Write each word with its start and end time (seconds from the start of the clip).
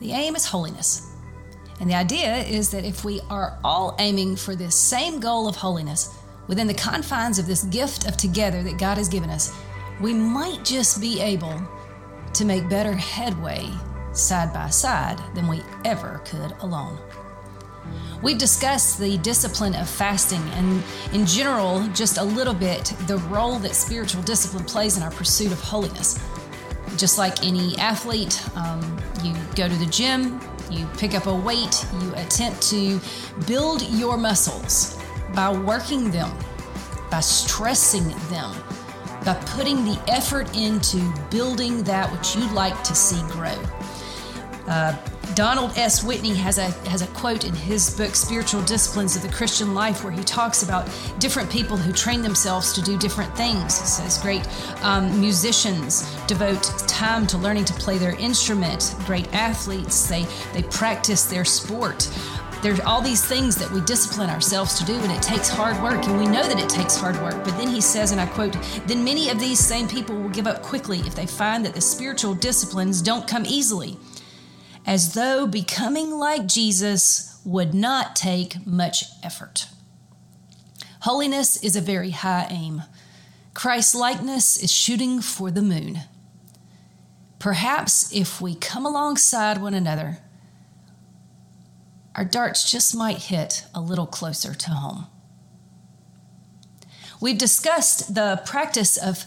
The 0.00 0.12
aim 0.12 0.36
is 0.36 0.44
holiness. 0.44 1.10
And 1.80 1.90
the 1.90 1.94
idea 1.94 2.36
is 2.38 2.70
that 2.70 2.84
if 2.84 3.04
we 3.04 3.20
are 3.28 3.58
all 3.62 3.94
aiming 3.98 4.36
for 4.36 4.54
this 4.54 4.74
same 4.74 5.20
goal 5.20 5.48
of 5.48 5.56
holiness 5.56 6.14
within 6.46 6.66
the 6.66 6.74
confines 6.74 7.38
of 7.38 7.46
this 7.46 7.64
gift 7.64 8.06
of 8.06 8.16
together 8.16 8.62
that 8.62 8.78
God 8.78 8.98
has 8.98 9.08
given 9.08 9.30
us, 9.30 9.54
we 10.00 10.12
might 10.12 10.64
just 10.64 11.00
be 11.00 11.20
able 11.20 11.60
to 12.34 12.44
make 12.44 12.68
better 12.68 12.92
headway 12.92 13.68
side 14.12 14.52
by 14.52 14.68
side 14.70 15.20
than 15.34 15.48
we 15.48 15.62
ever 15.84 16.20
could 16.24 16.52
alone. 16.60 16.98
We've 18.22 18.38
discussed 18.38 18.98
the 18.98 19.18
discipline 19.18 19.74
of 19.74 19.88
fasting 19.88 20.42
and, 20.54 20.82
in 21.12 21.26
general, 21.26 21.86
just 21.88 22.18
a 22.18 22.22
little 22.22 22.54
bit 22.54 22.92
the 23.06 23.18
role 23.28 23.58
that 23.60 23.74
spiritual 23.74 24.22
discipline 24.22 24.64
plays 24.64 24.96
in 24.96 25.02
our 25.02 25.10
pursuit 25.10 25.52
of 25.52 25.60
holiness. 25.60 26.18
Just 26.96 27.18
like 27.18 27.44
any 27.44 27.76
athlete, 27.78 28.42
um, 28.56 28.98
you 29.24 29.34
go 29.54 29.68
to 29.68 29.74
the 29.74 29.86
gym, 29.86 30.40
you 30.70 30.86
pick 30.98 31.14
up 31.14 31.26
a 31.26 31.34
weight, 31.34 31.86
you 32.00 32.12
attempt 32.14 32.62
to 32.70 33.00
build 33.46 33.82
your 33.82 34.16
muscles 34.16 34.98
by 35.34 35.52
working 35.52 36.10
them, 36.10 36.30
by 37.10 37.20
stressing 37.20 38.08
them, 38.30 38.54
by 39.24 39.34
putting 39.46 39.84
the 39.84 40.00
effort 40.08 40.56
into 40.56 41.12
building 41.30 41.82
that 41.84 42.10
which 42.12 42.36
you'd 42.36 42.52
like 42.52 42.82
to 42.84 42.94
see 42.94 43.20
grow. 43.30 43.56
Uh, 44.66 44.96
Donald 45.34 45.76
S. 45.76 46.04
Whitney 46.04 46.34
has 46.34 46.58
a 46.58 46.70
has 46.88 47.02
a 47.02 47.06
quote 47.08 47.44
in 47.44 47.54
his 47.54 47.94
book 47.96 48.14
Spiritual 48.14 48.62
Disciplines 48.62 49.16
of 49.16 49.22
the 49.22 49.28
Christian 49.28 49.74
Life 49.74 50.04
where 50.04 50.12
he 50.12 50.22
talks 50.22 50.62
about 50.62 50.88
different 51.18 51.50
people 51.50 51.76
who 51.76 51.92
train 51.92 52.22
themselves 52.22 52.72
to 52.74 52.82
do 52.82 52.96
different 52.96 53.36
things. 53.36 53.80
He 53.80 53.86
says 53.86 54.18
great 54.18 54.46
um, 54.82 55.20
musicians 55.20 56.14
devote 56.26 56.62
time 56.86 57.26
to 57.26 57.38
learning 57.38 57.64
to 57.66 57.74
play 57.74 57.98
their 57.98 58.18
instrument. 58.18 58.94
Great 59.04 59.32
athletes 59.34 60.08
they 60.08 60.26
they 60.52 60.62
practice 60.62 61.24
their 61.24 61.44
sport. 61.44 62.08
There's 62.62 62.80
all 62.80 63.02
these 63.02 63.24
things 63.24 63.56
that 63.56 63.70
we 63.70 63.80
discipline 63.82 64.30
ourselves 64.30 64.78
to 64.78 64.84
do, 64.84 64.94
and 64.94 65.12
it 65.12 65.22
takes 65.22 65.48
hard 65.48 65.80
work, 65.82 66.06
and 66.06 66.18
we 66.18 66.26
know 66.26 66.42
that 66.42 66.58
it 66.58 66.70
takes 66.70 66.96
hard 66.96 67.20
work. 67.20 67.44
But 67.44 67.56
then 67.58 67.68
he 67.68 67.82
says, 67.82 68.12
and 68.12 68.20
I 68.20 68.26
quote, 68.26 68.56
then 68.86 69.04
many 69.04 69.28
of 69.28 69.38
these 69.38 69.60
same 69.60 69.86
people 69.86 70.16
will 70.16 70.30
give 70.30 70.46
up 70.46 70.62
quickly 70.62 71.00
if 71.00 71.14
they 71.14 71.26
find 71.26 71.64
that 71.66 71.74
the 71.74 71.80
spiritual 71.80 72.34
disciplines 72.34 73.02
don't 73.02 73.28
come 73.28 73.44
easily 73.44 73.98
as 74.86 75.14
though 75.14 75.46
becoming 75.46 76.12
like 76.12 76.46
Jesus 76.46 77.40
would 77.44 77.74
not 77.74 78.14
take 78.14 78.64
much 78.66 79.04
effort. 79.22 79.66
Holiness 81.00 81.62
is 81.62 81.76
a 81.76 81.80
very 81.80 82.10
high 82.10 82.46
aim. 82.50 82.84
Christ 83.52 83.94
likeness 83.94 84.62
is 84.62 84.72
shooting 84.72 85.20
for 85.20 85.50
the 85.50 85.62
moon. 85.62 86.00
Perhaps 87.38 88.14
if 88.14 88.40
we 88.40 88.54
come 88.54 88.86
alongside 88.86 89.60
one 89.60 89.74
another, 89.74 90.18
our 92.14 92.24
darts 92.24 92.70
just 92.70 92.96
might 92.96 93.18
hit 93.18 93.64
a 93.74 93.80
little 93.80 94.06
closer 94.06 94.54
to 94.54 94.70
home. 94.70 95.06
We've 97.20 97.38
discussed 97.38 98.14
the 98.14 98.40
practice 98.46 98.96
of 98.96 99.24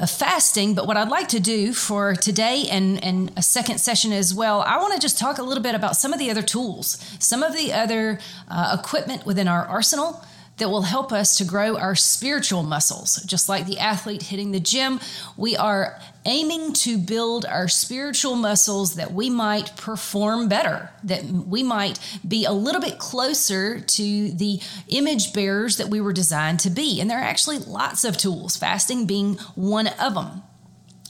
of 0.00 0.10
fasting. 0.10 0.74
But 0.74 0.86
what 0.86 0.96
I'd 0.96 1.08
like 1.08 1.28
to 1.28 1.40
do 1.40 1.72
for 1.72 2.14
today 2.14 2.66
and, 2.70 3.02
and 3.04 3.30
a 3.36 3.42
second 3.42 3.78
session 3.78 4.12
as 4.12 4.34
well, 4.34 4.62
I 4.62 4.78
want 4.78 4.94
to 4.94 4.98
just 4.98 5.18
talk 5.18 5.38
a 5.38 5.42
little 5.42 5.62
bit 5.62 5.74
about 5.74 5.94
some 5.94 6.12
of 6.12 6.18
the 6.18 6.30
other 6.30 6.42
tools, 6.42 6.98
some 7.18 7.42
of 7.42 7.54
the 7.54 7.72
other 7.72 8.18
uh, 8.48 8.76
equipment 8.78 9.26
within 9.26 9.46
our 9.46 9.64
arsenal 9.66 10.24
that 10.60 10.70
will 10.70 10.82
help 10.82 11.12
us 11.12 11.36
to 11.38 11.44
grow 11.44 11.76
our 11.76 11.94
spiritual 11.94 12.62
muscles. 12.62 13.16
Just 13.24 13.48
like 13.48 13.66
the 13.66 13.78
athlete 13.78 14.22
hitting 14.22 14.52
the 14.52 14.60
gym, 14.60 15.00
we 15.36 15.56
are 15.56 16.00
aiming 16.24 16.72
to 16.74 16.98
build 16.98 17.44
our 17.46 17.66
spiritual 17.66 18.36
muscles 18.36 18.94
that 18.94 19.12
we 19.12 19.30
might 19.30 19.74
perform 19.76 20.48
better, 20.48 20.90
that 21.02 21.24
we 21.24 21.62
might 21.62 21.98
be 22.26 22.44
a 22.44 22.52
little 22.52 22.80
bit 22.80 22.98
closer 22.98 23.80
to 23.80 24.30
the 24.32 24.60
image 24.88 25.32
bearers 25.32 25.78
that 25.78 25.88
we 25.88 26.00
were 26.00 26.12
designed 26.12 26.60
to 26.60 26.70
be. 26.70 27.00
And 27.00 27.10
there 27.10 27.18
are 27.18 27.24
actually 27.24 27.58
lots 27.58 28.04
of 28.04 28.16
tools, 28.16 28.56
fasting 28.56 29.06
being 29.06 29.36
one 29.54 29.88
of 29.88 30.14
them. 30.14 30.42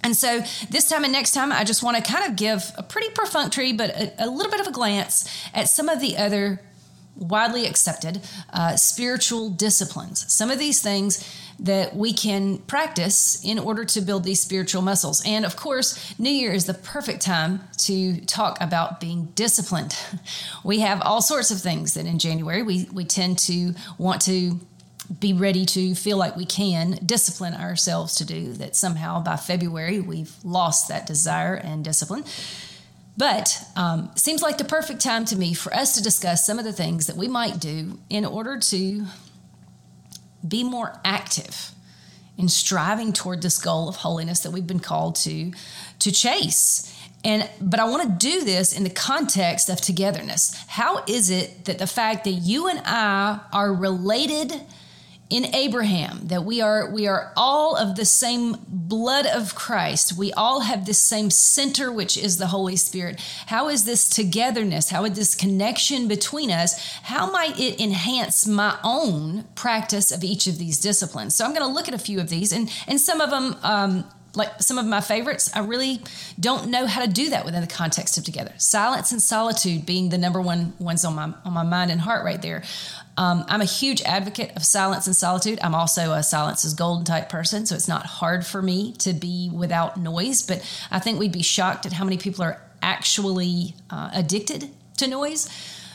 And 0.03 0.17
so 0.17 0.43
this 0.71 0.89
time 0.89 1.05
and 1.05 1.13
next 1.13 1.33
time, 1.33 1.53
I 1.53 1.65
just 1.65 1.83
want 1.83 1.97
to 1.97 2.03
kind 2.03 2.31
of 2.31 2.37
give 2.37 2.73
a 2.79 2.83
pretty 2.83 3.11
perfunctory, 3.11 3.73
but 3.73 3.91
a, 3.91 4.25
a 4.25 4.29
little 4.31 4.51
bit 4.51 4.61
of 4.61 4.67
a 4.67 4.73
glance 4.73 5.29
at 5.53 5.69
some 5.69 5.89
of 5.89 6.01
the 6.01 6.17
other 6.17 6.61
widely 7.17 7.67
accepted 7.67 8.21
uh, 8.53 8.77
spiritual 8.77 9.51
disciplines. 9.51 10.31
Some 10.33 10.51
of 10.51 10.59
these 10.59 10.81
things 10.81 11.25
that 11.59 11.95
we 11.95 12.13
can 12.13 12.59
practice 12.59 13.45
in 13.45 13.59
order 13.59 13.85
to 13.85 14.01
build 14.01 14.25
these 14.25 14.41
spiritual 14.41 14.81
muscles. 14.81 15.23
And 15.27 15.45
of 15.45 15.57
course, 15.57 16.19
New 16.19 16.31
Year 16.31 16.53
is 16.53 16.65
the 16.65 16.75
perfect 16.75 17.21
time 17.21 17.61
to 17.79 18.21
talk 18.23 18.59
about 18.61 19.01
being 19.01 19.27
disciplined. 19.35 19.97
We 20.63 20.81
have 20.81 21.01
all 21.03 21.23
sorts 21.23 21.51
of 21.51 21.61
things 21.61 21.95
that 21.95 22.07
in 22.07 22.19
January 22.19 22.63
we, 22.63 22.89
we 22.93 23.05
tend 23.05 23.39
to 23.41 23.75
want 23.99 24.21
to 24.23 24.61
be 25.19 25.33
ready 25.33 25.67
to 25.67 25.95
feel 25.95 26.17
like 26.17 26.37
we 26.37 26.45
can 26.45 26.99
discipline 27.05 27.55
ourselves 27.55 28.15
to 28.17 28.25
do 28.25 28.53
that 28.55 28.77
somehow 28.77 29.21
by 29.21 29.37
February 29.37 30.01
we've 30.01 30.33
lost 30.45 30.89
that 30.89 31.07
desire 31.07 31.55
and 31.55 31.85
discipline. 31.85 32.25
But 33.21 33.63
um, 33.77 34.11
seems 34.17 34.41
like 34.41 34.57
the 34.57 34.65
perfect 34.65 35.03
time 35.03 35.27
to 35.27 35.37
me 35.37 35.53
for 35.53 35.75
us 35.75 35.95
to 35.97 36.03
discuss 36.03 36.47
some 36.47 36.59
of 36.59 36.65
the 36.65 36.73
things 36.73 37.07
that 37.07 37.17
we 37.17 37.29
might 37.29 37.61
do 37.61 37.99
in 38.09 38.25
order 38.25 38.59
to 38.59 39.05
be 40.49 40.65
more 40.65 40.99
active 41.05 41.73
in 42.39 42.49
striving 42.49 43.13
toward 43.13 43.43
this 43.43 43.59
goal 43.59 43.91
of 43.91 43.97
holiness 43.97 44.41
that 44.41 44.53
we've 44.53 44.67
been 44.67 44.81
called 44.81 45.17
to 45.17 45.53
to 45.99 46.11
chase. 46.11 46.99
And 47.23 47.47
but 47.61 47.79
I 47.79 47.85
want 47.85 48.05
to 48.05 48.27
do 48.27 48.43
this 48.43 48.73
in 48.75 48.85
the 48.85 48.91
context 48.91 49.69
of 49.69 49.83
togetherness. 49.83 50.55
How 50.69 51.05
is 51.07 51.29
it 51.29 51.67
that 51.67 51.79
the 51.79 51.87
fact 51.87 52.25
that 52.25 52.31
you 52.31 52.69
and 52.69 52.81
I 52.87 53.41
are 53.53 53.75
related 53.75 54.63
in 55.31 55.55
Abraham 55.55 56.27
that 56.27 56.45
we 56.45 56.61
are 56.61 56.91
we 56.91 57.07
are 57.07 57.33
all 57.37 57.77
of 57.77 57.95
the 57.95 58.05
same 58.05 58.57
blood 58.67 59.27
of 59.27 59.55
Christ. 59.55 60.19
We 60.19 60.33
all 60.33 60.61
have 60.61 60.85
this 60.85 60.99
same 60.99 61.31
center 61.31 61.93
which 61.93 62.19
is 62.19 62.37
the 62.37 62.49
Holy 62.49 62.75
Spirit. 62.75 63.21
How 63.47 63.69
is 63.69 63.85
this 63.85 64.09
togetherness? 64.09 64.91
How 64.91 65.05
is 65.05 65.13
this 65.13 65.37
connection 65.37 66.09
between 66.09 66.51
us? 66.51 66.79
How 67.03 67.31
might 67.31 67.59
it 67.61 67.81
enhance 67.81 68.47
my 68.47 68.77
own 68.83 69.45
practice 69.55 70.11
of 70.11 70.25
each 70.25 70.49
of 70.49 70.59
these 70.59 70.79
disciplines? 70.79 71.37
So 71.37 71.45
I'm 71.45 71.55
going 71.55 71.67
to 71.67 71.73
look 71.73 71.87
at 71.87 71.95
a 71.95 71.99
few 71.99 72.19
of 72.21 72.29
these 72.29 72.53
and 72.53 72.71
and 72.89 73.01
some 73.01 73.21
of 73.21 73.31
them 73.31 73.57
um, 73.63 74.05
like 74.35 74.63
some 74.63 74.79
of 74.79 74.87
my 74.87 75.01
favorites, 75.01 75.51
I 75.55 75.61
really 75.61 76.01
don't 76.39 76.71
know 76.71 76.87
how 76.87 77.05
to 77.05 77.11
do 77.11 77.31
that 77.31 77.45
within 77.45 77.61
the 77.61 77.67
context 77.67 78.17
of 78.17 78.25
together. 78.25 78.53
Silence 78.59 79.13
and 79.13 79.21
solitude 79.21 79.85
being 79.85 80.11
the 80.11 80.19
number 80.19 80.41
one 80.41 80.73
ones 80.79 81.05
on 81.05 81.15
my 81.15 81.33
on 81.45 81.53
my 81.53 81.65
mind 81.65 81.91
and 81.91 82.01
heart 82.01 82.25
right 82.25 82.41
there. 82.41 82.63
Um, 83.17 83.45
I'm 83.49 83.61
a 83.61 83.67
huge 83.67 84.01
advocate 84.03 84.53
of 84.57 84.65
silence 84.65 85.07
and 85.07 85.17
solitude. 85.17 85.59
I'm 85.63 85.75
also 85.75 86.13
a 86.13 86.23
silence 86.23 86.65
is 86.65 86.75
golden 86.75 87.05
type 87.05 87.29
person, 87.29 87.67
so 87.67 87.75
it's 87.75 87.89
not 87.89 88.07
hard 88.07 88.47
for 88.47 88.63
me 88.63 88.93
to 88.99 89.13
be 89.13 89.51
without 89.53 89.97
noise. 89.97 90.43
But 90.43 90.65
I 90.91 91.01
think 91.01 91.19
we'd 91.19 91.33
be 91.33 91.43
shocked 91.43 91.85
at 91.85 91.93
how 91.93 92.05
many 92.05 92.17
people 92.17 92.45
are 92.45 92.63
actually 92.83 93.75
uh, 93.91 94.11
addicted 94.13 94.71
to 94.99 95.07
noise. 95.07 95.49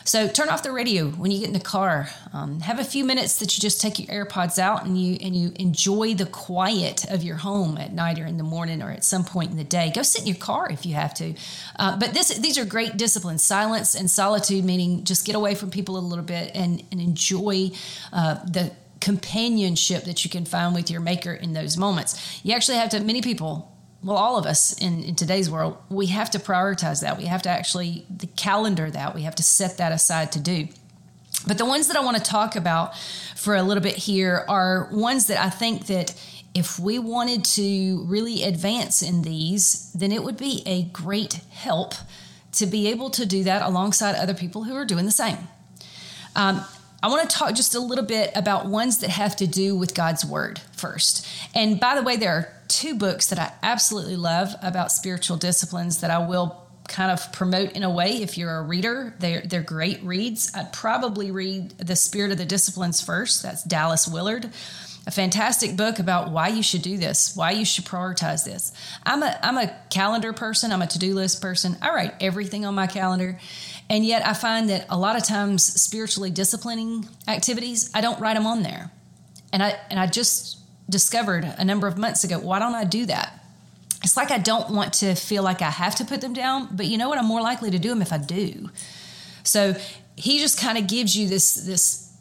So 0.05 0.27
turn 0.27 0.49
off 0.49 0.61
the 0.61 0.71
radio 0.71 1.07
when 1.07 1.31
you 1.31 1.39
get 1.39 1.47
in 1.47 1.53
the 1.53 1.59
car. 1.59 2.09
Um, 2.31 2.59
have 2.59 2.77
a 2.77 2.83
few 2.83 3.03
minutes 3.03 3.39
that 3.39 3.57
you 3.57 3.61
just 3.61 3.81
take 3.81 3.97
your 3.97 4.25
AirPods 4.25 4.59
out 4.59 4.85
and 4.85 5.01
you 5.01 5.17
and 5.19 5.35
you 5.35 5.51
enjoy 5.55 6.13
the 6.13 6.27
quiet 6.27 7.05
of 7.09 7.23
your 7.23 7.37
home 7.37 7.79
at 7.79 7.91
night 7.91 8.19
or 8.19 8.25
in 8.27 8.37
the 8.37 8.43
morning 8.43 8.83
or 8.83 8.91
at 8.91 9.03
some 9.03 9.23
point 9.23 9.49
in 9.49 9.57
the 9.57 9.63
day. 9.63 9.91
Go 9.95 10.03
sit 10.03 10.21
in 10.21 10.27
your 10.27 10.37
car 10.37 10.71
if 10.71 10.85
you 10.85 10.93
have 10.93 11.15
to. 11.15 11.33
Uh, 11.79 11.97
but 11.97 12.13
this 12.13 12.37
these 12.37 12.59
are 12.59 12.65
great 12.65 12.97
disciplines: 12.97 13.41
silence 13.41 13.95
and 13.95 14.09
solitude, 14.09 14.63
meaning 14.63 15.05
just 15.05 15.25
get 15.25 15.33
away 15.33 15.55
from 15.55 15.71
people 15.71 15.97
a 15.97 15.99
little 15.99 16.23
bit 16.23 16.51
and 16.53 16.83
and 16.91 17.01
enjoy 17.01 17.71
uh, 18.13 18.35
the 18.45 18.71
companionship 19.01 20.03
that 20.03 20.23
you 20.23 20.29
can 20.29 20.45
find 20.45 20.75
with 20.75 20.91
your 20.91 21.01
maker 21.01 21.33
in 21.33 21.53
those 21.53 21.77
moments. 21.77 22.41
You 22.43 22.53
actually 22.53 22.77
have 22.77 22.89
to. 22.89 22.99
Many 22.99 23.23
people 23.23 23.74
well, 24.05 24.17
all 24.17 24.37
of 24.37 24.45
us 24.45 24.71
in, 24.77 25.03
in 25.03 25.15
today's 25.15 25.49
world, 25.49 25.77
we 25.89 26.05
have 26.07 26.29
to 26.29 26.39
prioritize 26.39 27.01
that. 27.01 27.17
We 27.17 27.25
have 27.25 27.41
to 27.41 27.49
actually 27.49 28.05
calendar 28.35 28.91
that. 28.91 29.15
We 29.15 29.23
have 29.23 29.33
to 29.35 29.43
set 29.43 29.79
that 29.79 29.91
aside 29.91 30.31
to 30.33 30.39
do. 30.39 30.67
But 31.47 31.57
the 31.57 31.65
ones 31.65 31.87
that 31.87 31.97
I 31.97 32.01
want 32.01 32.15
to 32.17 32.23
talk 32.23 32.55
about 32.55 32.95
for 33.35 33.55
a 33.55 33.63
little 33.63 33.81
bit 33.81 33.95
here 33.95 34.45
are 34.47 34.89
ones 34.91 35.25
that 35.27 35.43
I 35.43 35.49
think 35.49 35.87
that 35.87 36.13
if 36.53 36.77
we 36.77 36.99
wanted 36.99 37.43
to 37.45 38.05
really 38.05 38.43
advance 38.43 39.01
in 39.01 39.23
these, 39.23 39.91
then 39.93 40.11
it 40.11 40.23
would 40.23 40.37
be 40.37 40.61
a 40.67 40.83
great 40.83 41.41
help 41.49 41.95
to 42.53 42.67
be 42.67 42.87
able 42.87 43.09
to 43.09 43.25
do 43.25 43.43
that 43.43 43.63
alongside 43.63 44.15
other 44.15 44.35
people 44.35 44.65
who 44.65 44.75
are 44.75 44.85
doing 44.85 45.05
the 45.05 45.11
same. 45.11 45.37
Um, 46.35 46.63
I 47.01 47.07
want 47.07 47.27
to 47.27 47.35
talk 47.35 47.55
just 47.55 47.73
a 47.73 47.79
little 47.79 48.05
bit 48.05 48.31
about 48.35 48.67
ones 48.67 48.99
that 48.99 49.09
have 49.09 49.35
to 49.37 49.47
do 49.47 49.75
with 49.75 49.93
God's 49.95 50.23
word 50.23 50.59
first. 50.71 51.27
And 51.53 51.79
by 51.79 51.95
the 51.95 52.03
way, 52.03 52.17
there 52.17 52.31
are 52.31 52.54
two 52.67 52.95
books 52.97 53.27
that 53.27 53.39
I 53.39 53.53
absolutely 53.63 54.15
love 54.15 54.55
about 54.61 54.91
spiritual 54.91 55.37
disciplines 55.37 56.01
that 56.01 56.11
I 56.11 56.25
will 56.27 56.61
kind 56.87 57.11
of 57.11 57.31
promote 57.33 57.71
in 57.71 57.83
a 57.83 57.89
way 57.89 58.21
if 58.21 58.37
you're 58.37 58.55
a 58.57 58.61
reader. 58.61 59.15
They're, 59.19 59.41
they're 59.41 59.63
great 59.63 60.03
reads. 60.03 60.51
I'd 60.55 60.71
probably 60.71 61.31
read 61.31 61.71
The 61.79 61.95
Spirit 61.95 62.31
of 62.31 62.37
the 62.37 62.45
Disciplines 62.45 63.01
first. 63.01 63.41
That's 63.41 63.63
Dallas 63.63 64.07
Willard. 64.07 64.51
a 65.07 65.11
fantastic 65.11 65.75
book 65.75 65.99
about 65.99 66.31
why 66.31 66.47
you 66.47 66.63
should 66.63 66.81
do 66.81 66.97
this, 66.97 67.35
why 67.35 67.51
you 67.51 67.63
should 67.65 67.85
prioritize 67.85 68.43
this. 68.43 68.73
I'm 69.05 69.21
a 69.21 69.37
I'm 69.43 69.57
a 69.57 69.75
calendar 69.89 70.33
person, 70.33 70.71
I'm 70.71 70.81
a 70.81 70.87
to-do 70.87 71.13
list 71.13 71.41
person. 71.41 71.77
I 71.81 71.93
write 71.93 72.13
everything 72.19 72.65
on 72.65 72.73
my 72.73 72.87
calendar. 72.87 73.39
And 73.89 74.03
yet 74.03 74.25
I 74.25 74.33
find 74.33 74.69
that 74.69 74.87
a 74.89 74.97
lot 74.97 75.15
of 75.15 75.23
times 75.23 75.63
spiritually 75.63 76.31
disciplining 76.31 77.07
activities, 77.27 77.91
I 77.93 78.01
don't 78.01 78.19
write 78.19 78.33
them 78.33 78.47
on 78.47 78.63
there. 78.63 78.91
And 79.53 79.61
I 79.61 79.79
and 79.89 79.99
I 79.99 80.07
just 80.07 80.57
discovered 80.89 81.43
a 81.57 81.65
number 81.65 81.87
of 81.87 81.97
months 81.97 82.23
ago, 82.23 82.39
why 82.39 82.59
don't 82.59 82.75
I 82.75 82.83
do 82.83 83.05
that? 83.05 83.41
It's 84.03 84.15
like 84.15 84.31
I 84.31 84.37
don't 84.37 84.69
want 84.69 84.93
to 84.95 85.15
feel 85.15 85.41
like 85.41 85.61
I 85.61 85.71
have 85.71 85.95
to 85.95 86.05
put 86.05 86.21
them 86.21 86.33
down, 86.33 86.69
but 86.75 86.85
you 86.85 86.97
know 86.97 87.09
what? 87.09 87.17
I'm 87.17 87.25
more 87.25 87.41
likely 87.41 87.71
to 87.71 87.79
do 87.79 87.89
them 87.89 88.01
if 88.01 88.13
I 88.13 88.17
do. 88.17 88.69
So 89.43 89.75
he 90.15 90.39
just 90.39 90.59
kind 90.59 90.77
of 90.77 90.87
gives 90.87 91.17
you 91.17 91.27
this 91.27 91.55
this 91.55 92.13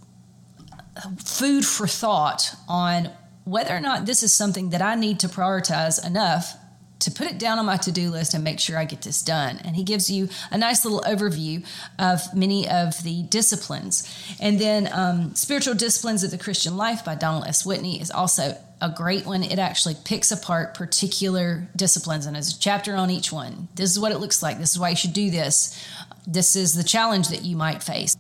food 1.18 1.64
for 1.66 1.86
thought 1.86 2.54
on 2.68 3.10
whether 3.44 3.76
or 3.76 3.80
not 3.80 4.06
this 4.06 4.22
is 4.22 4.32
something 4.32 4.70
that 4.70 4.80
I 4.80 4.94
need 4.94 5.20
to 5.20 5.28
prioritize 5.28 6.04
enough 6.04 6.56
to 7.00 7.10
put 7.10 7.26
it 7.26 7.38
down 7.38 7.58
on 7.58 7.66
my 7.66 7.76
to 7.76 7.92
do 7.92 8.10
list 8.10 8.34
and 8.34 8.42
make 8.42 8.58
sure 8.58 8.78
I 8.78 8.84
get 8.84 9.02
this 9.02 9.22
done. 9.22 9.58
And 9.64 9.76
he 9.76 9.82
gives 9.82 10.10
you 10.10 10.28
a 10.50 10.56
nice 10.56 10.84
little 10.84 11.02
overview 11.02 11.66
of 11.98 12.34
many 12.34 12.68
of 12.68 13.02
the 13.02 13.22
disciplines. 13.24 14.08
And 14.40 14.58
then 14.58 14.88
um, 14.92 15.34
Spiritual 15.34 15.74
Disciplines 15.74 16.24
of 16.24 16.30
the 16.30 16.38
Christian 16.38 16.76
Life 16.76 17.04
by 17.04 17.14
Donald 17.14 17.46
S. 17.46 17.66
Whitney 17.66 18.00
is 18.00 18.10
also 18.10 18.56
a 18.80 18.90
great 18.90 19.26
one. 19.26 19.42
It 19.42 19.58
actually 19.58 19.96
picks 20.04 20.30
apart 20.30 20.74
particular 20.74 21.68
disciplines 21.76 22.26
and 22.26 22.36
has 22.36 22.54
a 22.54 22.58
chapter 22.58 22.94
on 22.94 23.10
each 23.10 23.32
one. 23.32 23.68
This 23.74 23.90
is 23.90 23.98
what 23.98 24.12
it 24.12 24.18
looks 24.18 24.42
like. 24.42 24.58
This 24.58 24.70
is 24.70 24.78
why 24.78 24.90
you 24.90 24.96
should 24.96 25.12
do 25.12 25.30
this. 25.30 25.86
This 26.26 26.56
is 26.56 26.74
the 26.74 26.84
challenge 26.84 27.28
that 27.28 27.42
you 27.42 27.56
might 27.56 27.82
face. 27.82 28.16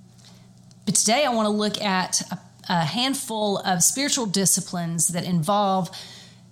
But 0.84 0.94
today 0.94 1.24
I 1.24 1.30
want 1.30 1.46
to 1.46 1.50
look 1.50 1.80
at 1.80 2.20
a 2.30 2.38
a 2.68 2.84
handful 2.84 3.58
of 3.58 3.82
spiritual 3.82 4.26
disciplines 4.26 5.08
that 5.08 5.24
involve 5.24 5.90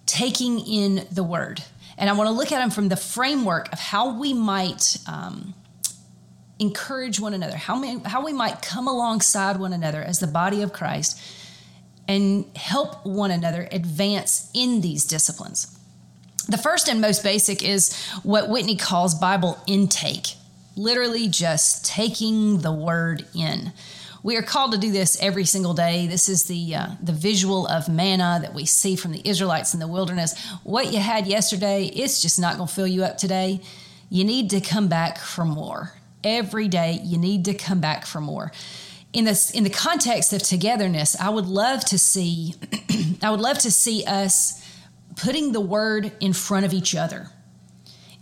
taking 0.06 0.60
in 0.60 1.06
the 1.10 1.22
word. 1.22 1.62
And 1.98 2.08
I 2.08 2.12
want 2.14 2.28
to 2.28 2.32
look 2.32 2.52
at 2.52 2.58
them 2.58 2.70
from 2.70 2.88
the 2.88 2.96
framework 2.96 3.72
of 3.72 3.78
how 3.78 4.18
we 4.18 4.32
might 4.32 4.96
um, 5.06 5.54
encourage 6.58 7.20
one 7.20 7.34
another, 7.34 7.56
how, 7.56 7.80
we, 7.80 7.98
how 8.04 8.24
we 8.24 8.32
might 8.32 8.62
come 8.62 8.88
alongside 8.88 9.58
one 9.58 9.72
another 9.72 10.02
as 10.02 10.18
the 10.18 10.26
body 10.26 10.62
of 10.62 10.72
Christ 10.72 11.20
and 12.08 12.44
help 12.56 13.04
one 13.06 13.30
another 13.30 13.68
advance 13.70 14.50
in 14.54 14.80
these 14.80 15.04
disciplines. 15.04 15.78
The 16.48 16.58
first 16.58 16.88
and 16.88 17.00
most 17.00 17.22
basic 17.22 17.62
is 17.62 17.96
what 18.22 18.48
Whitney 18.48 18.76
calls 18.76 19.14
Bible 19.14 19.58
intake, 19.66 20.34
literally 20.76 21.28
just 21.28 21.84
taking 21.84 22.58
the 22.58 22.72
word 22.72 23.26
in. 23.34 23.72
We 24.24 24.36
are 24.36 24.42
called 24.42 24.72
to 24.72 24.78
do 24.78 24.92
this 24.92 25.20
every 25.20 25.44
single 25.44 25.74
day. 25.74 26.06
This 26.06 26.28
is 26.28 26.44
the 26.44 26.76
uh, 26.76 26.86
the 27.02 27.12
visual 27.12 27.66
of 27.66 27.88
manna 27.88 28.38
that 28.42 28.54
we 28.54 28.66
see 28.66 28.94
from 28.94 29.10
the 29.12 29.28
Israelites 29.28 29.74
in 29.74 29.80
the 29.80 29.88
wilderness. 29.88 30.38
What 30.62 30.92
you 30.92 31.00
had 31.00 31.26
yesterday, 31.26 31.86
it's 31.86 32.22
just 32.22 32.38
not 32.38 32.56
going 32.56 32.68
to 32.68 32.74
fill 32.74 32.86
you 32.86 33.02
up 33.02 33.18
today. 33.18 33.60
You 34.10 34.24
need 34.24 34.50
to 34.50 34.60
come 34.60 34.86
back 34.86 35.18
for 35.18 35.44
more. 35.44 35.94
Every 36.22 36.68
day, 36.68 37.00
you 37.02 37.18
need 37.18 37.46
to 37.46 37.54
come 37.54 37.80
back 37.80 38.06
for 38.06 38.20
more. 38.20 38.52
In 39.12 39.24
this, 39.24 39.50
in 39.50 39.64
the 39.64 39.70
context 39.70 40.32
of 40.32 40.42
togetherness, 40.42 41.18
I 41.20 41.28
would 41.28 41.46
love 41.46 41.84
to 41.86 41.98
see, 41.98 42.54
I 43.22 43.30
would 43.30 43.40
love 43.40 43.58
to 43.58 43.72
see 43.72 44.04
us 44.04 44.62
putting 45.16 45.52
the 45.52 45.60
word 45.60 46.12
in 46.20 46.32
front 46.32 46.64
of 46.64 46.72
each 46.72 46.94
other 46.94 47.28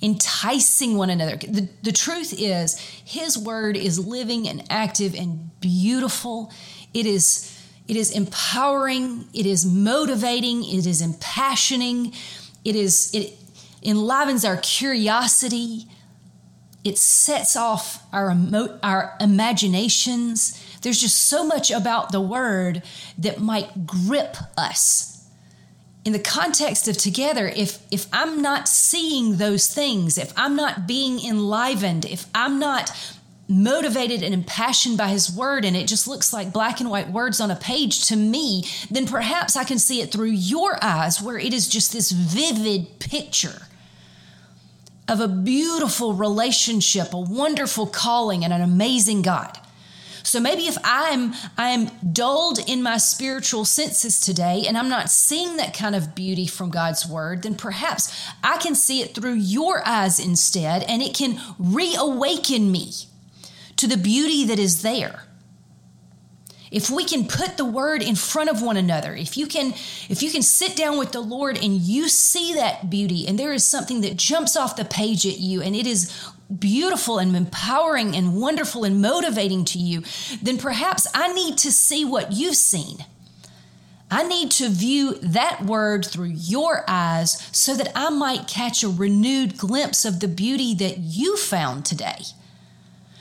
enticing 0.02 0.97
one 0.97 1.11
another. 1.11 1.37
The, 1.37 1.69
the 1.82 1.93
truth 1.93 2.35
is, 2.38 2.79
His 2.79 3.37
word 3.37 3.76
is 3.76 3.99
living 3.99 4.49
and 4.49 4.64
active 4.70 5.14
and 5.14 5.50
beautiful. 5.61 6.52
It 6.94 7.06
is, 7.06 7.58
it 7.87 7.97
is 7.97 8.11
empowering, 8.11 9.26
it 9.35 9.47
is 9.47 9.67
motivating, 9.67 10.64
it 10.64 10.87
is 10.87 11.02
impassioning, 11.02 12.17
it 12.64 12.76
is 12.76 13.14
it 13.14 13.35
enlivens 13.82 14.44
our 14.44 14.56
curiosity. 14.58 15.87
It 16.82 16.97
sets 16.97 17.56
off 17.56 18.02
our 18.12 18.31
emo- 18.31 18.79
our 18.82 19.17
imaginations. 19.20 20.58
There's 20.81 21.00
just 21.00 21.29
so 21.29 21.44
much 21.44 21.70
about 21.70 22.11
the 22.11 22.23
word 22.23 22.82
that 23.19 23.38
might 23.38 23.87
grip 23.87 24.37
us 24.56 25.19
in 26.05 26.12
the 26.12 26.19
context 26.19 26.88
of 26.88 26.97
together 26.97 27.49
if 27.55 27.79
if 27.91 28.06
i'm 28.12 28.41
not 28.41 28.69
seeing 28.69 29.37
those 29.37 29.73
things 29.73 30.17
if 30.17 30.32
i'm 30.37 30.56
not 30.56 30.87
being 30.87 31.20
enlivened 31.25 32.05
if 32.05 32.26
i'm 32.35 32.58
not 32.58 32.91
motivated 33.49 34.23
and 34.23 34.32
impassioned 34.32 34.97
by 34.97 35.08
his 35.08 35.31
word 35.31 35.64
and 35.64 35.76
it 35.76 35.88
just 35.88 36.06
looks 36.06 36.32
like 36.32 36.52
black 36.52 36.81
and 36.81 36.88
white 36.88 37.11
words 37.11 37.41
on 37.41 37.50
a 37.50 37.56
page 37.56 38.06
to 38.06 38.17
me 38.17 38.64
then 38.91 39.06
perhaps 39.06 39.56
i 39.56 39.64
can 39.64 39.79
see 39.79 40.00
it 40.00 40.11
through 40.11 40.31
your 40.31 40.79
eyes 40.82 41.20
where 41.20 41.38
it 41.38 41.52
is 41.52 41.69
just 41.69 41.93
this 41.93 42.11
vivid 42.12 42.99
picture 42.99 43.62
of 45.08 45.20
a 45.20 45.29
beautiful 45.29 46.14
relationship 46.14 47.12
a 47.12 47.19
wonderful 47.19 47.87
calling 47.87 48.44
and 48.44 48.52
an 48.52 48.62
amazing 48.62 49.20
god 49.20 49.58
so 50.30 50.38
maybe 50.38 50.68
if 50.68 50.78
I'm 50.84 51.34
I'm 51.58 51.86
dulled 52.12 52.60
in 52.68 52.84
my 52.84 52.98
spiritual 52.98 53.64
senses 53.64 54.20
today 54.20 54.62
and 54.68 54.78
I'm 54.78 54.88
not 54.88 55.10
seeing 55.10 55.56
that 55.56 55.74
kind 55.74 55.96
of 55.96 56.14
beauty 56.14 56.46
from 56.46 56.70
God's 56.70 57.04
word, 57.04 57.42
then 57.42 57.56
perhaps 57.56 58.30
I 58.44 58.56
can 58.58 58.76
see 58.76 59.02
it 59.02 59.12
through 59.12 59.34
your 59.34 59.82
eyes 59.84 60.20
instead 60.20 60.84
and 60.84 61.02
it 61.02 61.16
can 61.16 61.40
reawaken 61.58 62.70
me 62.70 62.92
to 63.76 63.88
the 63.88 63.96
beauty 63.96 64.44
that 64.44 64.60
is 64.60 64.82
there. 64.82 65.24
If 66.70 66.90
we 66.90 67.04
can 67.04 67.26
put 67.26 67.56
the 67.56 67.64
word 67.64 68.00
in 68.00 68.14
front 68.14 68.50
of 68.50 68.62
one 68.62 68.76
another 68.76 69.16
if 69.16 69.36
you 69.36 69.48
can 69.48 69.72
if 70.08 70.22
you 70.22 70.30
can 70.30 70.42
sit 70.42 70.76
down 70.76 70.96
with 70.96 71.10
the 71.10 71.20
lord 71.20 71.58
and 71.60 71.80
you 71.80 72.08
see 72.08 72.54
that 72.54 72.88
beauty 72.88 73.26
and 73.26 73.36
there 73.36 73.52
is 73.52 73.64
something 73.64 74.02
that 74.02 74.16
jumps 74.16 74.56
off 74.56 74.76
the 74.76 74.84
page 74.84 75.26
at 75.26 75.40
you 75.40 75.60
and 75.60 75.74
it 75.74 75.88
is 75.88 76.30
beautiful 76.58 77.19
and 77.19 77.37
empowering 77.37 78.17
and 78.17 78.41
wonderful 78.41 78.85
and 78.85 79.00
motivating 79.00 79.64
to 79.67 79.79
you, 79.79 80.02
then 80.43 80.58
perhaps 80.58 81.06
I 81.14 81.32
need 81.32 81.58
to 81.58 81.73
see 81.73 82.05
what 82.05 82.32
you've 82.32 82.56
seen. 82.56 83.05
I 84.11 84.25
need 84.25 84.50
to 84.52 84.69
view 84.69 85.14
that 85.23 85.64
word 85.64 86.05
through 86.05 86.32
your 86.35 86.85
eyes 86.88 87.49
so 87.52 87.76
that 87.76 87.93
I 87.94 88.11
might 88.11 88.49
catch 88.49 88.82
a 88.82 88.88
renewed 88.88 89.56
glimpse 89.56 90.05
of 90.05 90.19
the 90.19 90.26
beauty 90.26 90.75
that 90.75 90.99
you 90.99 91.37
found 91.37 91.87
today. 91.87 92.23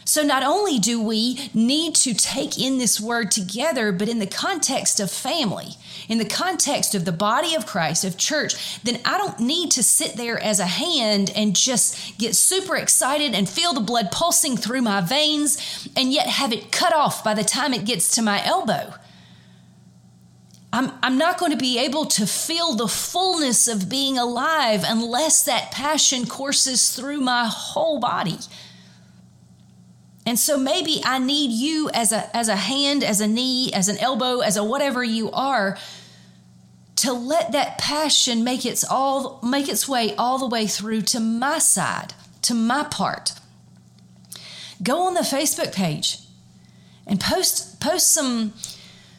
So, 0.09 0.23
not 0.23 0.41
only 0.41 0.79
do 0.79 0.99
we 0.99 1.51
need 1.53 1.93
to 1.97 2.15
take 2.15 2.57
in 2.57 2.79
this 2.79 2.99
word 2.99 3.29
together, 3.29 3.91
but 3.91 4.09
in 4.09 4.17
the 4.17 4.25
context 4.25 4.99
of 4.99 5.11
family, 5.11 5.75
in 6.07 6.17
the 6.17 6.25
context 6.25 6.95
of 6.95 7.05
the 7.05 7.11
body 7.11 7.53
of 7.53 7.67
Christ, 7.67 8.03
of 8.03 8.17
church, 8.17 8.81
then 8.81 9.01
I 9.05 9.19
don't 9.19 9.39
need 9.39 9.69
to 9.73 9.83
sit 9.83 10.15
there 10.15 10.41
as 10.41 10.59
a 10.59 10.65
hand 10.65 11.31
and 11.35 11.55
just 11.55 12.17
get 12.17 12.35
super 12.35 12.75
excited 12.75 13.35
and 13.35 13.47
feel 13.47 13.71
the 13.71 13.81
blood 13.81 14.09
pulsing 14.11 14.57
through 14.57 14.81
my 14.81 14.99
veins 14.99 15.87
and 15.95 16.11
yet 16.11 16.25
have 16.25 16.51
it 16.51 16.71
cut 16.71 16.91
off 16.91 17.23
by 17.23 17.35
the 17.35 17.43
time 17.43 17.75
it 17.75 17.85
gets 17.85 18.09
to 18.15 18.23
my 18.23 18.43
elbow. 18.43 18.95
I'm, 20.73 20.91
I'm 21.03 21.19
not 21.19 21.37
going 21.37 21.51
to 21.51 21.57
be 21.57 21.77
able 21.77 22.05
to 22.05 22.25
feel 22.25 22.73
the 22.73 22.87
fullness 22.87 23.67
of 23.67 23.89
being 23.89 24.17
alive 24.17 24.83
unless 24.87 25.43
that 25.43 25.69
passion 25.69 26.25
courses 26.25 26.89
through 26.89 27.21
my 27.21 27.45
whole 27.45 27.99
body. 27.99 28.39
And 30.29 30.37
so 30.37 30.59
maybe 30.59 31.01
I 31.03 31.17
need 31.17 31.49
you 31.49 31.89
as 31.91 32.11
a 32.11 32.29
as 32.37 32.49
a 32.49 32.55
hand, 32.55 33.03
as 33.03 33.19
a 33.19 33.25
knee, 33.27 33.73
as 33.73 33.87
an 33.87 33.97
elbow, 33.97 34.41
as 34.41 34.57
a 34.57 34.63
whatever 34.63 35.03
you 35.03 35.31
are 35.31 35.75
to 36.97 37.11
let 37.11 37.53
that 37.53 37.79
passion 37.79 38.43
make 38.43 38.63
its 38.63 38.83
all 38.83 39.39
make 39.41 39.67
its 39.67 39.87
way 39.87 40.13
all 40.17 40.37
the 40.37 40.45
way 40.45 40.67
through 40.67 41.01
to 41.01 41.19
my 41.19 41.57
side, 41.57 42.13
to 42.43 42.53
my 42.53 42.83
part. 42.83 43.33
Go 44.83 45.01
on 45.07 45.15
the 45.15 45.21
Facebook 45.21 45.73
page 45.73 46.19
and 47.07 47.19
post 47.19 47.79
post 47.79 48.13
some 48.13 48.53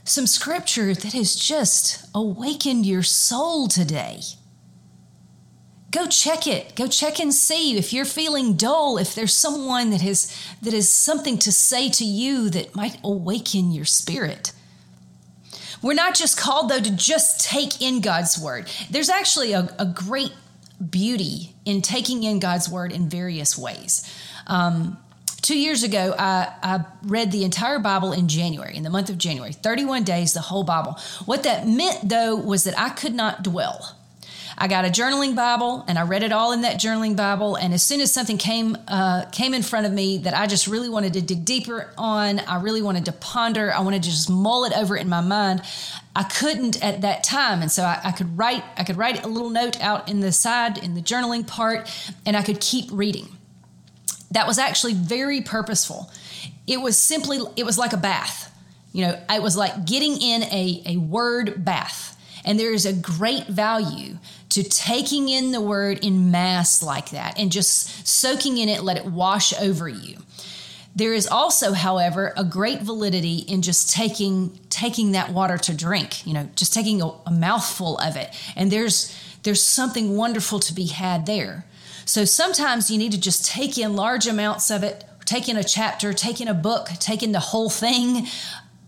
some 0.05 0.29
scripture 0.29 0.95
that 0.95 1.13
has 1.13 1.35
just 1.35 2.09
awakened 2.15 2.87
your 2.87 3.03
soul 3.03 3.67
today 3.67 4.21
go 5.91 6.07
check 6.07 6.47
it. 6.47 6.75
Go 6.77 6.87
check 6.87 7.19
and 7.21 7.35
see 7.35 7.77
if 7.77 7.93
you're 7.93 8.05
feeling 8.05 8.55
dull 8.55 8.99
if 8.99 9.15
there's 9.15 9.35
someone 9.35 9.91
that 9.91 10.01
has 10.01 10.89
something 10.89 11.39
to 11.39 11.53
say 11.53 11.89
to 11.91 12.05
you 12.05 12.51
that 12.51 12.75
might 12.75 12.99
awaken 13.03 13.73
your 13.73 13.85
spirit. 13.85 14.53
We're 15.83 15.95
not 15.95 16.15
just 16.15 16.39
called 16.39 16.69
though 16.69 16.81
to 16.81 16.91
just 16.91 17.41
take 17.41 17.81
in 17.81 18.01
god's 18.01 18.39
word. 18.39 18.71
There's 18.91 19.09
actually 19.09 19.53
a, 19.53 19.75
a 19.79 19.87
great 19.87 20.33
beauty 20.91 21.55
in 21.65 21.83
taking 21.83 22.23
in 22.23 22.39
god's 22.39 22.69
word 22.69 22.93
in 22.93 23.09
various 23.09 23.57
ways. 23.57 24.11
Um, 24.47 24.99
two 25.43 25.59
years 25.59 25.83
ago 25.83 26.15
I, 26.19 26.53
I 26.63 26.85
read 27.03 27.33
the 27.33 27.45
entire 27.45 27.79
bible 27.79 28.13
in 28.13 28.29
january 28.29 28.77
in 28.77 28.83
the 28.83 28.91
month 28.91 29.09
of 29.09 29.17
january 29.17 29.53
31 29.53 30.05
days 30.05 30.35
the 30.35 30.41
whole 30.41 30.65
bible. 30.65 30.99
What 31.25 31.45
that 31.45 31.67
meant 31.67 32.09
though 32.09 32.37
was 32.37 32.65
that 32.65 32.79
i 32.79 32.91
could 32.91 33.15
not 33.15 33.43
dwell 33.43 33.97
I 34.63 34.69
got 34.69 34.85
a 34.85 34.89
journaling 34.89 35.35
Bible 35.35 35.87
and 35.89 35.99
I 35.99 36.03
read 36.03 36.23
it 36.23 36.33
all 36.33 36.53
in 36.53 36.61
that 36.61 36.79
journaling 36.79 37.17
Bible. 37.17 37.57
And 37.57 37.73
as 37.73 37.83
soon 37.83 38.03
as 38.03 38.13
something 38.13 38.37
came 38.37 38.77
uh, 38.89 39.25
came 39.33 39.55
in 39.55 39.63
front 39.63 39.87
of 39.87 39.93
me 39.93 40.19
that 40.19 40.35
I 40.35 40.47
just 40.47 40.67
really 40.67 40.91
wanted 40.91 41.15
to 41.15 41.23
dig 41.23 41.47
deeper 41.47 41.91
on, 41.97 42.41
I 42.41 42.61
really 42.61 42.83
wanted 42.83 43.07
to 43.07 43.13
ponder, 43.13 43.73
I 43.73 43.81
wanted 43.81 44.03
to 44.03 44.11
just 44.11 44.29
mull 44.29 44.67
it 44.67 44.77
over 44.77 44.99
in 44.99 45.09
my 45.09 45.23
mind. 45.23 45.63
I 46.15 46.25
couldn't 46.25 46.85
at 46.85 47.01
that 47.01 47.25
time. 47.25 47.63
And 47.63 47.73
so 47.73 47.85
I, 47.85 48.01
I, 48.05 48.13
could 48.13 48.37
write, 48.37 48.63
I 48.77 48.85
could 48.85 48.99
write 48.99 49.25
a 49.25 49.29
little 49.29 49.49
note 49.49 49.81
out 49.81 50.11
in 50.11 50.21
the 50.21 50.31
side 50.31 50.77
in 50.77 50.95
the 50.95 51.01
journaling 51.01 51.47
part, 51.47 51.91
and 52.27 52.37
I 52.37 52.43
could 52.43 52.61
keep 52.61 52.91
reading. 52.93 53.29
That 54.31 54.47
was 54.47 54.59
actually 54.59 54.93
very 54.93 55.41
purposeful. 55.41 56.11
It 56.67 56.83
was 56.83 56.99
simply, 56.99 57.39
it 57.57 57.65
was 57.65 57.79
like 57.79 57.95
a 57.95 57.97
bath. 57.97 58.55
You 58.93 59.07
know, 59.07 59.21
it 59.31 59.43
was 59.43 59.57
like 59.57 59.87
getting 59.87 60.21
in 60.21 60.43
a, 60.43 60.83
a 60.85 60.97
word 60.99 61.65
bath. 61.65 62.10
And 62.45 62.59
there 62.59 62.73
is 62.73 62.87
a 62.87 62.93
great 62.93 63.47
value 63.47 64.19
to 64.51 64.63
taking 64.63 65.29
in 65.29 65.53
the 65.53 65.61
word 65.61 66.05
in 66.05 66.31
mass 66.31 66.83
like 66.83 67.11
that 67.11 67.39
and 67.39 67.53
just 67.53 68.07
soaking 68.07 68.59
in 68.59 68.69
it, 68.69 68.83
let 68.83 68.97
it 68.97 69.05
wash 69.05 69.53
over 69.61 69.89
you. 69.89 70.19
There 70.95 71.15
is 71.15 71.27
also, 71.27 71.73
however, 71.73 72.33
a 72.37 72.45
great 72.45 72.83
validity 72.83 73.39
in 73.39 73.63
just 73.63 73.93
taking 73.93 74.59
taking 74.71 75.13
that 75.13 75.33
water 75.33 75.57
to 75.57 75.75
drink, 75.75 76.27
you 76.27 76.35
know, 76.35 76.49
just 76.57 76.75
taking 76.75 77.01
a, 77.01 77.13
a 77.27 77.31
mouthful 77.31 77.97
of 77.99 78.17
it. 78.17 78.35
And 78.57 78.73
there's 78.73 79.17
there's 79.45 79.65
something 79.65 80.17
wonderful 80.17 80.59
to 80.61 80.75
be 80.75 80.87
had 80.87 81.27
there. 81.27 81.65
So 82.05 82.25
sometimes 82.25 82.91
you 82.91 82.99
need 82.99 83.13
to 83.13 83.21
just 83.21 83.47
take 83.47 83.79
in 83.79 83.95
large 83.95 84.27
amounts 84.27 84.71
of 84.71 84.83
it, 84.83 85.05
take 85.25 85.49
in 85.49 85.57
a 85.57 85.63
chapter, 85.63 86.13
take 86.13 86.41
in 86.41 86.49
a 86.49 86.55
book, 86.55 86.89
take 86.99 87.23
in 87.23 87.31
the 87.31 87.41
whole 87.41 87.71
thing, 87.71 88.27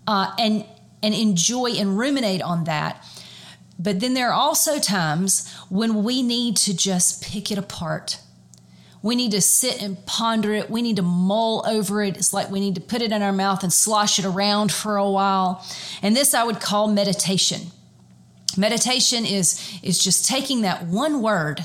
uh, 0.08 0.32
and 0.38 0.64
and 1.04 1.14
enjoy 1.14 1.70
and 1.70 1.96
ruminate 1.96 2.42
on 2.42 2.64
that. 2.64 3.04
But 3.78 4.00
then 4.00 4.14
there 4.14 4.30
are 4.30 4.34
also 4.34 4.78
times 4.78 5.52
when 5.68 6.04
we 6.04 6.22
need 6.22 6.56
to 6.58 6.76
just 6.76 7.22
pick 7.22 7.50
it 7.50 7.58
apart 7.58 8.18
we 9.02 9.16
need 9.16 9.32
to 9.32 9.40
sit 9.40 9.82
and 9.82 10.04
ponder 10.06 10.54
it. 10.54 10.70
We 10.70 10.80
need 10.80 10.96
to 10.96 11.02
mull 11.02 11.64
over 11.66 12.02
it. 12.02 12.16
It's 12.16 12.32
like 12.32 12.50
we 12.50 12.60
need 12.60 12.76
to 12.76 12.80
put 12.80 13.02
it 13.02 13.10
in 13.10 13.20
our 13.20 13.32
mouth 13.32 13.62
and 13.64 13.72
slosh 13.72 14.18
it 14.18 14.24
around 14.24 14.72
for 14.72 14.96
a 14.96 15.10
while. 15.10 15.66
And 16.02 16.16
this 16.16 16.34
I 16.34 16.44
would 16.44 16.60
call 16.60 16.86
meditation. 16.88 17.72
Meditation 18.56 19.26
is, 19.26 19.80
is 19.82 20.02
just 20.02 20.28
taking 20.28 20.62
that 20.62 20.86
one 20.86 21.20
word 21.20 21.64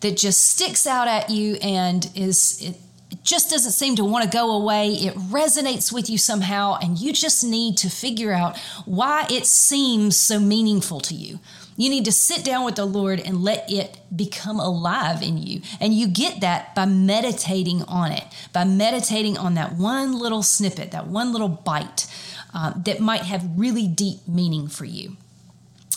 that 0.00 0.16
just 0.16 0.42
sticks 0.46 0.86
out 0.86 1.06
at 1.06 1.28
you 1.28 1.56
and 1.56 2.10
is 2.14 2.62
it, 2.62 2.76
just 3.22 3.50
doesn't 3.50 3.72
seem 3.72 3.96
to 3.96 4.04
want 4.04 4.24
to 4.24 4.30
go 4.30 4.50
away. 4.50 4.88
It 4.92 5.14
resonates 5.14 5.92
with 5.92 6.08
you 6.08 6.18
somehow, 6.18 6.78
and 6.80 6.98
you 6.98 7.12
just 7.12 7.44
need 7.44 7.76
to 7.78 7.90
figure 7.90 8.32
out 8.32 8.58
why 8.84 9.26
it 9.30 9.46
seems 9.46 10.16
so 10.16 10.38
meaningful 10.38 11.00
to 11.00 11.14
you. 11.14 11.38
You 11.76 11.88
need 11.88 12.04
to 12.04 12.12
sit 12.12 12.44
down 12.44 12.64
with 12.64 12.74
the 12.74 12.84
Lord 12.84 13.20
and 13.20 13.42
let 13.42 13.70
it 13.70 13.98
become 14.14 14.60
alive 14.60 15.22
in 15.22 15.38
you. 15.38 15.62
And 15.80 15.94
you 15.94 16.08
get 16.08 16.40
that 16.42 16.74
by 16.74 16.84
meditating 16.84 17.82
on 17.84 18.12
it, 18.12 18.24
by 18.52 18.64
meditating 18.64 19.38
on 19.38 19.54
that 19.54 19.74
one 19.74 20.18
little 20.18 20.42
snippet, 20.42 20.90
that 20.90 21.06
one 21.06 21.32
little 21.32 21.48
bite 21.48 22.06
uh, 22.52 22.74
that 22.84 23.00
might 23.00 23.22
have 23.22 23.48
really 23.56 23.86
deep 23.86 24.28
meaning 24.28 24.68
for 24.68 24.84
you. 24.84 25.16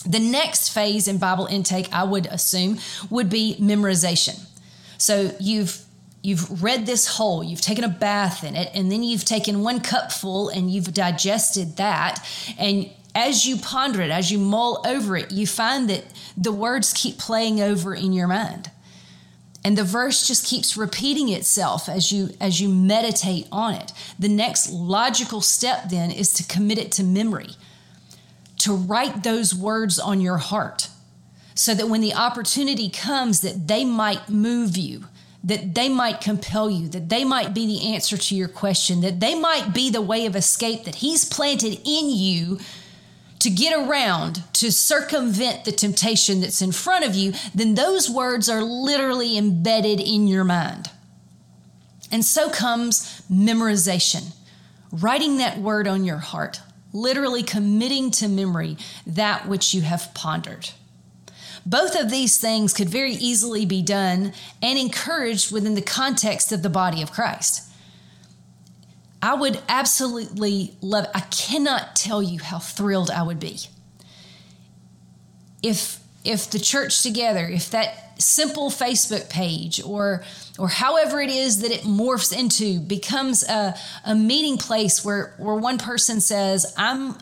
The 0.06 0.20
next 0.20 0.70
phase 0.70 1.08
in 1.08 1.18
Bible 1.18 1.46
intake, 1.46 1.88
I 1.92 2.04
would 2.04 2.26
assume, 2.26 2.78
would 3.10 3.28
be 3.28 3.56
memorization. 3.60 4.46
So 4.96 5.34
you've 5.38 5.84
you've 6.24 6.62
read 6.62 6.86
this 6.86 7.06
whole, 7.06 7.44
you've 7.44 7.60
taken 7.60 7.84
a 7.84 7.88
bath 7.88 8.42
in 8.42 8.56
it, 8.56 8.70
and 8.74 8.90
then 8.90 9.02
you've 9.02 9.26
taken 9.26 9.60
one 9.60 9.78
cupful 9.78 10.48
and 10.48 10.70
you've 10.70 10.94
digested 10.94 11.76
that, 11.76 12.26
and 12.58 12.90
as 13.14 13.46
you 13.46 13.56
ponder 13.58 14.00
it, 14.00 14.10
as 14.10 14.32
you 14.32 14.38
mull 14.38 14.82
over 14.86 15.16
it, 15.16 15.30
you 15.30 15.46
find 15.46 15.88
that 15.88 16.04
the 16.36 16.50
words 16.50 16.92
keep 16.94 17.18
playing 17.18 17.60
over 17.60 17.94
in 17.94 18.12
your 18.12 18.26
mind. 18.26 18.70
And 19.62 19.78
the 19.78 19.84
verse 19.84 20.26
just 20.26 20.46
keeps 20.46 20.76
repeating 20.76 21.28
itself 21.28 21.88
as 21.88 22.10
you 22.10 22.30
as 22.40 22.60
you 22.60 22.68
meditate 22.68 23.46
on 23.52 23.74
it. 23.74 23.92
The 24.18 24.28
next 24.28 24.70
logical 24.70 25.40
step 25.40 25.88
then 25.88 26.10
is 26.10 26.34
to 26.34 26.44
commit 26.44 26.78
it 26.78 26.92
to 26.92 27.04
memory. 27.04 27.50
To 28.58 28.74
write 28.74 29.22
those 29.22 29.54
words 29.54 29.98
on 29.98 30.20
your 30.20 30.38
heart 30.38 30.88
so 31.54 31.72
that 31.74 31.88
when 31.88 32.00
the 32.00 32.14
opportunity 32.14 32.90
comes 32.90 33.40
that 33.40 33.68
they 33.68 33.84
might 33.84 34.28
move 34.28 34.76
you, 34.76 35.04
that 35.44 35.74
they 35.74 35.90
might 35.90 36.22
compel 36.22 36.70
you, 36.70 36.88
that 36.88 37.10
they 37.10 37.22
might 37.22 37.52
be 37.54 37.66
the 37.66 37.92
answer 37.92 38.16
to 38.16 38.34
your 38.34 38.48
question, 38.48 39.02
that 39.02 39.20
they 39.20 39.38
might 39.38 39.74
be 39.74 39.90
the 39.90 40.00
way 40.00 40.24
of 40.24 40.34
escape 40.34 40.84
that 40.84 40.96
he's 40.96 41.24
planted 41.24 41.78
in 41.84 42.10
you 42.10 42.58
to 43.40 43.50
get 43.50 43.78
around, 43.78 44.42
to 44.54 44.72
circumvent 44.72 45.66
the 45.66 45.72
temptation 45.72 46.40
that's 46.40 46.62
in 46.62 46.72
front 46.72 47.04
of 47.04 47.14
you, 47.14 47.34
then 47.54 47.74
those 47.74 48.08
words 48.08 48.48
are 48.48 48.62
literally 48.62 49.36
embedded 49.36 50.00
in 50.00 50.26
your 50.26 50.44
mind. 50.44 50.90
And 52.10 52.24
so 52.24 52.48
comes 52.48 53.22
memorization, 53.30 54.34
writing 54.90 55.36
that 55.38 55.58
word 55.58 55.86
on 55.86 56.04
your 56.04 56.16
heart, 56.18 56.62
literally 56.94 57.42
committing 57.42 58.10
to 58.12 58.28
memory 58.28 58.78
that 59.06 59.46
which 59.46 59.74
you 59.74 59.82
have 59.82 60.14
pondered. 60.14 60.70
Both 61.66 61.98
of 61.98 62.10
these 62.10 62.38
things 62.38 62.74
could 62.74 62.88
very 62.88 63.12
easily 63.12 63.64
be 63.64 63.82
done 63.82 64.32
and 64.60 64.78
encouraged 64.78 65.50
within 65.50 65.74
the 65.74 65.82
context 65.82 66.52
of 66.52 66.62
the 66.62 66.70
body 66.70 67.00
of 67.00 67.10
Christ. 67.10 67.70
I 69.22 69.34
would 69.34 69.62
absolutely 69.68 70.76
love 70.82 71.06
I 71.14 71.20
cannot 71.20 71.96
tell 71.96 72.22
you 72.22 72.40
how 72.40 72.58
thrilled 72.58 73.10
I 73.10 73.22
would 73.22 73.40
be. 73.40 73.58
If 75.62 75.98
if 76.24 76.50
the 76.50 76.58
church 76.58 77.02
together, 77.02 77.46
if 77.48 77.70
that 77.70 78.20
simple 78.20 78.70
Facebook 78.70 79.30
page 79.30 79.82
or 79.82 80.24
or 80.58 80.68
however 80.68 81.20
it 81.20 81.30
is 81.30 81.62
that 81.62 81.70
it 81.70 81.80
morphs 81.82 82.36
into 82.36 82.80
becomes 82.80 83.42
a, 83.48 83.74
a 84.04 84.14
meeting 84.14 84.58
place 84.58 85.02
where 85.02 85.34
where 85.38 85.56
one 85.56 85.78
person 85.78 86.20
says, 86.20 86.74
I'm 86.76 87.16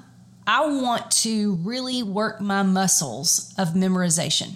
I 0.47 0.67
want 0.67 1.11
to 1.23 1.55
really 1.57 2.03
work 2.03 2.41
my 2.41 2.63
muscles 2.63 3.55
of 3.57 3.71
memorization. 3.71 4.55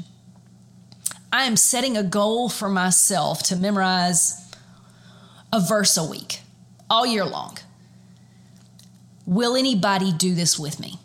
I 1.33 1.45
am 1.45 1.57
setting 1.57 1.97
a 1.97 2.03
goal 2.03 2.49
for 2.49 2.69
myself 2.69 3.43
to 3.45 3.57
memorize 3.57 4.51
a 5.53 5.61
verse 5.61 5.97
a 5.97 6.05
week 6.05 6.41
all 6.91 7.07
year 7.07 7.25
long. 7.25 7.59
Will 9.27 9.57
anybody 9.57 10.13
do 10.13 10.35
this 10.35 10.59
with 10.59 10.81
me? 10.81 10.99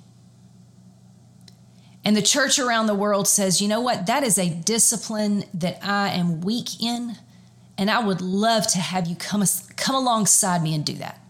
And 2.03 2.15
the 2.15 2.21
church 2.21 2.57
around 2.57 2.87
the 2.87 2.95
world 2.95 3.27
says, 3.27 3.61
you 3.61 3.67
know 3.67 3.81
what? 3.81 4.07
That 4.07 4.23
is 4.23 4.37
a 4.39 4.49
discipline 4.49 5.43
that 5.53 5.79
I 5.83 6.09
am 6.09 6.41
weak 6.41 6.81
in. 6.81 7.17
And 7.77 7.89
I 7.89 8.03
would 8.03 8.21
love 8.21 8.67
to 8.67 8.79
have 8.79 9.07
you 9.07 9.15
come, 9.15 9.43
come 9.75 9.95
alongside 9.95 10.63
me 10.63 10.73
and 10.73 10.85
do 10.85 10.93
that. 10.95 11.20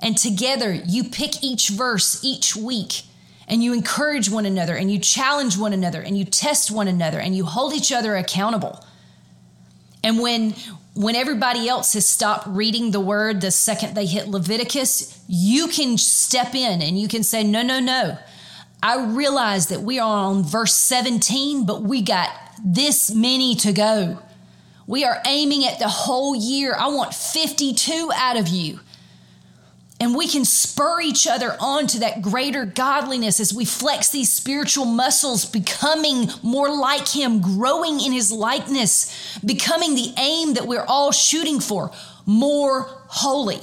And 0.00 0.16
together, 0.16 0.72
you 0.72 1.04
pick 1.04 1.42
each 1.42 1.70
verse 1.70 2.22
each 2.24 2.54
week 2.54 3.02
and 3.48 3.64
you 3.64 3.72
encourage 3.72 4.30
one 4.30 4.46
another 4.46 4.76
and 4.76 4.92
you 4.92 4.98
challenge 4.98 5.56
one 5.56 5.72
another 5.72 6.00
and 6.00 6.16
you 6.16 6.24
test 6.24 6.70
one 6.70 6.86
another 6.86 7.18
and 7.18 7.34
you 7.34 7.44
hold 7.44 7.74
each 7.74 7.90
other 7.90 8.14
accountable. 8.14 8.84
And 10.04 10.20
when 10.20 10.54
when 10.94 11.14
everybody 11.14 11.68
else 11.68 11.92
has 11.92 12.08
stopped 12.08 12.48
reading 12.48 12.90
the 12.90 13.00
word 13.00 13.40
the 13.40 13.52
second 13.52 13.94
they 13.94 14.06
hit 14.06 14.26
Leviticus, 14.26 15.22
you 15.28 15.68
can 15.68 15.96
step 15.96 16.54
in 16.54 16.82
and 16.82 16.98
you 16.98 17.08
can 17.08 17.22
say, 17.22 17.44
No, 17.44 17.62
no, 17.62 17.80
no. 17.80 18.18
I 18.82 19.04
realize 19.04 19.68
that 19.68 19.80
we 19.80 19.98
are 19.98 20.16
on 20.16 20.44
verse 20.44 20.74
17, 20.74 21.66
but 21.66 21.82
we 21.82 22.02
got 22.02 22.30
this 22.64 23.12
many 23.12 23.56
to 23.56 23.72
go. 23.72 24.18
We 24.86 25.04
are 25.04 25.20
aiming 25.26 25.64
at 25.64 25.78
the 25.78 25.88
whole 25.88 26.34
year. 26.34 26.74
I 26.78 26.88
want 26.88 27.12
52 27.12 28.10
out 28.14 28.36
of 28.36 28.48
you. 28.48 28.80
And 30.00 30.14
we 30.14 30.28
can 30.28 30.44
spur 30.44 31.00
each 31.00 31.26
other 31.26 31.56
on 31.58 31.88
to 31.88 32.00
that 32.00 32.22
greater 32.22 32.64
godliness 32.64 33.40
as 33.40 33.52
we 33.52 33.64
flex 33.64 34.10
these 34.10 34.30
spiritual 34.32 34.84
muscles, 34.84 35.44
becoming 35.44 36.30
more 36.42 36.70
like 36.70 37.08
Him, 37.08 37.40
growing 37.40 38.00
in 38.00 38.12
His 38.12 38.30
likeness, 38.30 39.38
becoming 39.44 39.96
the 39.96 40.14
aim 40.16 40.54
that 40.54 40.68
we're 40.68 40.84
all 40.86 41.10
shooting 41.10 41.58
for 41.58 41.90
more 42.26 42.82
holy. 43.08 43.60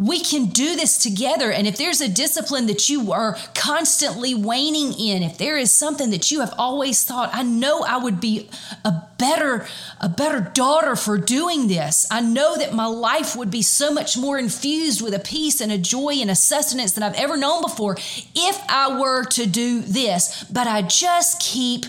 We 0.00 0.20
can 0.20 0.46
do 0.46 0.76
this 0.76 0.96
together. 0.96 1.52
And 1.52 1.66
if 1.66 1.76
there's 1.76 2.00
a 2.00 2.08
discipline 2.08 2.66
that 2.68 2.88
you 2.88 3.12
are 3.12 3.36
constantly 3.54 4.34
waning 4.34 4.94
in, 4.98 5.22
if 5.22 5.36
there 5.36 5.58
is 5.58 5.74
something 5.74 6.08
that 6.08 6.30
you 6.30 6.40
have 6.40 6.54
always 6.56 7.04
thought, 7.04 7.28
I 7.34 7.42
know 7.42 7.82
I 7.82 7.98
would 7.98 8.18
be 8.18 8.48
a 8.82 8.94
better, 9.18 9.66
a 10.00 10.08
better 10.08 10.40
daughter 10.40 10.96
for 10.96 11.18
doing 11.18 11.68
this. 11.68 12.06
I 12.10 12.22
know 12.22 12.56
that 12.56 12.72
my 12.72 12.86
life 12.86 13.36
would 13.36 13.50
be 13.50 13.60
so 13.60 13.92
much 13.92 14.16
more 14.16 14.38
infused 14.38 15.02
with 15.02 15.12
a 15.12 15.18
peace 15.18 15.60
and 15.60 15.70
a 15.70 15.76
joy 15.76 16.14
and 16.14 16.30
a 16.30 16.34
sustenance 16.34 16.92
than 16.92 17.02
I've 17.02 17.14
ever 17.16 17.36
known 17.36 17.60
before 17.60 17.98
if 18.34 18.58
I 18.70 18.98
were 18.98 19.24
to 19.24 19.44
do 19.44 19.82
this. 19.82 20.44
But 20.44 20.66
I 20.66 20.80
just 20.80 21.40
keep 21.42 21.84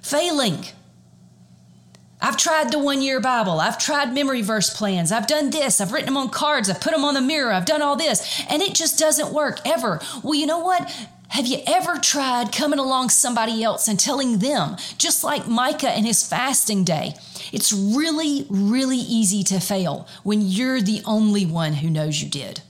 failing. 0.00 0.66
I've 2.20 2.36
tried 2.36 2.72
the 2.72 2.78
one 2.78 3.02
year 3.02 3.20
Bible. 3.20 3.60
I've 3.60 3.78
tried 3.78 4.14
memory 4.14 4.40
verse 4.40 4.74
plans. 4.74 5.12
I've 5.12 5.26
done 5.26 5.50
this. 5.50 5.80
I've 5.80 5.92
written 5.92 6.06
them 6.06 6.16
on 6.16 6.30
cards. 6.30 6.70
I've 6.70 6.80
put 6.80 6.92
them 6.92 7.04
on 7.04 7.14
the 7.14 7.20
mirror. 7.20 7.52
I've 7.52 7.66
done 7.66 7.82
all 7.82 7.96
this. 7.96 8.42
And 8.48 8.62
it 8.62 8.74
just 8.74 8.98
doesn't 8.98 9.34
work 9.34 9.58
ever. 9.66 10.00
Well, 10.22 10.34
you 10.34 10.46
know 10.46 10.60
what? 10.60 10.90
Have 11.28 11.46
you 11.46 11.58
ever 11.66 11.98
tried 11.98 12.52
coming 12.52 12.78
along 12.78 13.10
somebody 13.10 13.62
else 13.62 13.88
and 13.88 13.98
telling 13.98 14.38
them, 14.38 14.76
just 14.96 15.24
like 15.24 15.46
Micah 15.46 15.90
and 15.90 16.06
his 16.06 16.26
fasting 16.26 16.84
day? 16.84 17.14
It's 17.52 17.72
really, 17.72 18.46
really 18.48 18.96
easy 18.96 19.42
to 19.44 19.60
fail 19.60 20.08
when 20.22 20.40
you're 20.40 20.80
the 20.80 21.02
only 21.04 21.44
one 21.44 21.74
who 21.74 21.90
knows 21.90 22.22
you 22.22 22.30
did. 22.30 22.62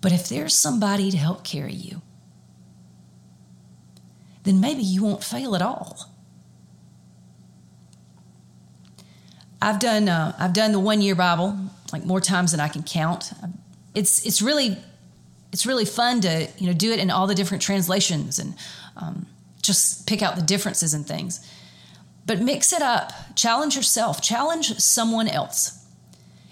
But 0.00 0.12
if 0.12 0.28
there's 0.28 0.54
somebody 0.54 1.10
to 1.10 1.16
help 1.16 1.44
carry 1.44 1.72
you, 1.72 2.02
then 4.44 4.60
maybe 4.60 4.82
you 4.82 5.02
won't 5.02 5.24
fail 5.24 5.54
at 5.56 5.62
all. 5.62 6.17
I've 9.60 9.78
done 9.78 10.08
uh, 10.08 10.34
I've 10.38 10.52
done 10.52 10.72
the 10.72 10.80
one 10.80 11.00
year 11.00 11.14
Bible 11.14 11.58
like 11.92 12.04
more 12.04 12.20
times 12.20 12.52
than 12.52 12.60
I 12.60 12.68
can 12.68 12.82
count. 12.82 13.32
It's 13.94 14.24
it's 14.24 14.40
really 14.40 14.76
it's 15.52 15.66
really 15.66 15.84
fun 15.84 16.20
to 16.22 16.48
you 16.58 16.66
know 16.66 16.72
do 16.72 16.92
it 16.92 16.98
in 16.98 17.10
all 17.10 17.26
the 17.26 17.34
different 17.34 17.62
translations 17.62 18.38
and 18.38 18.54
um, 18.96 19.26
just 19.62 20.06
pick 20.06 20.22
out 20.22 20.36
the 20.36 20.42
differences 20.42 20.94
and 20.94 21.06
things. 21.06 21.46
But 22.26 22.40
mix 22.40 22.72
it 22.72 22.82
up. 22.82 23.12
Challenge 23.36 23.74
yourself. 23.74 24.20
Challenge 24.20 24.78
someone 24.78 25.28
else. 25.28 25.86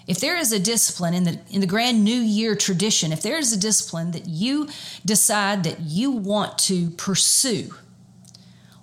If 0.07 0.19
there 0.19 0.37
is 0.37 0.51
a 0.51 0.59
discipline 0.59 1.13
in 1.13 1.23
the 1.23 1.39
in 1.49 1.61
the 1.61 1.67
grand 1.67 2.03
new 2.03 2.19
year 2.19 2.55
tradition, 2.55 3.11
if 3.11 3.21
there 3.21 3.37
is 3.37 3.53
a 3.53 3.59
discipline 3.59 4.11
that 4.11 4.27
you 4.27 4.67
decide 5.05 5.63
that 5.63 5.81
you 5.81 6.11
want 6.11 6.57
to 6.59 6.89
pursue 6.91 7.73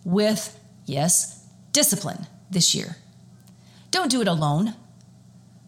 with 0.05 0.59
yes, 0.87 1.45
discipline 1.73 2.27
this 2.51 2.75
year. 2.75 2.97
Don't 3.95 4.11
do 4.11 4.21
it 4.21 4.27
alone. 4.27 4.75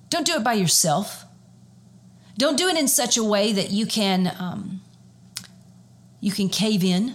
Don't 0.09 0.27
do 0.27 0.35
it 0.35 0.43
by 0.43 0.55
yourself. 0.55 1.27
Don't 2.37 2.59
do 2.59 2.67
it 2.67 2.77
in 2.77 2.89
such 2.89 3.17
a 3.17 3.23
way 3.23 3.53
that 3.53 3.71
you 3.71 3.87
can 3.87 4.35
um, 4.41 4.81
you 6.21 6.33
can 6.33 6.49
cave 6.49 6.83
in 6.83 7.15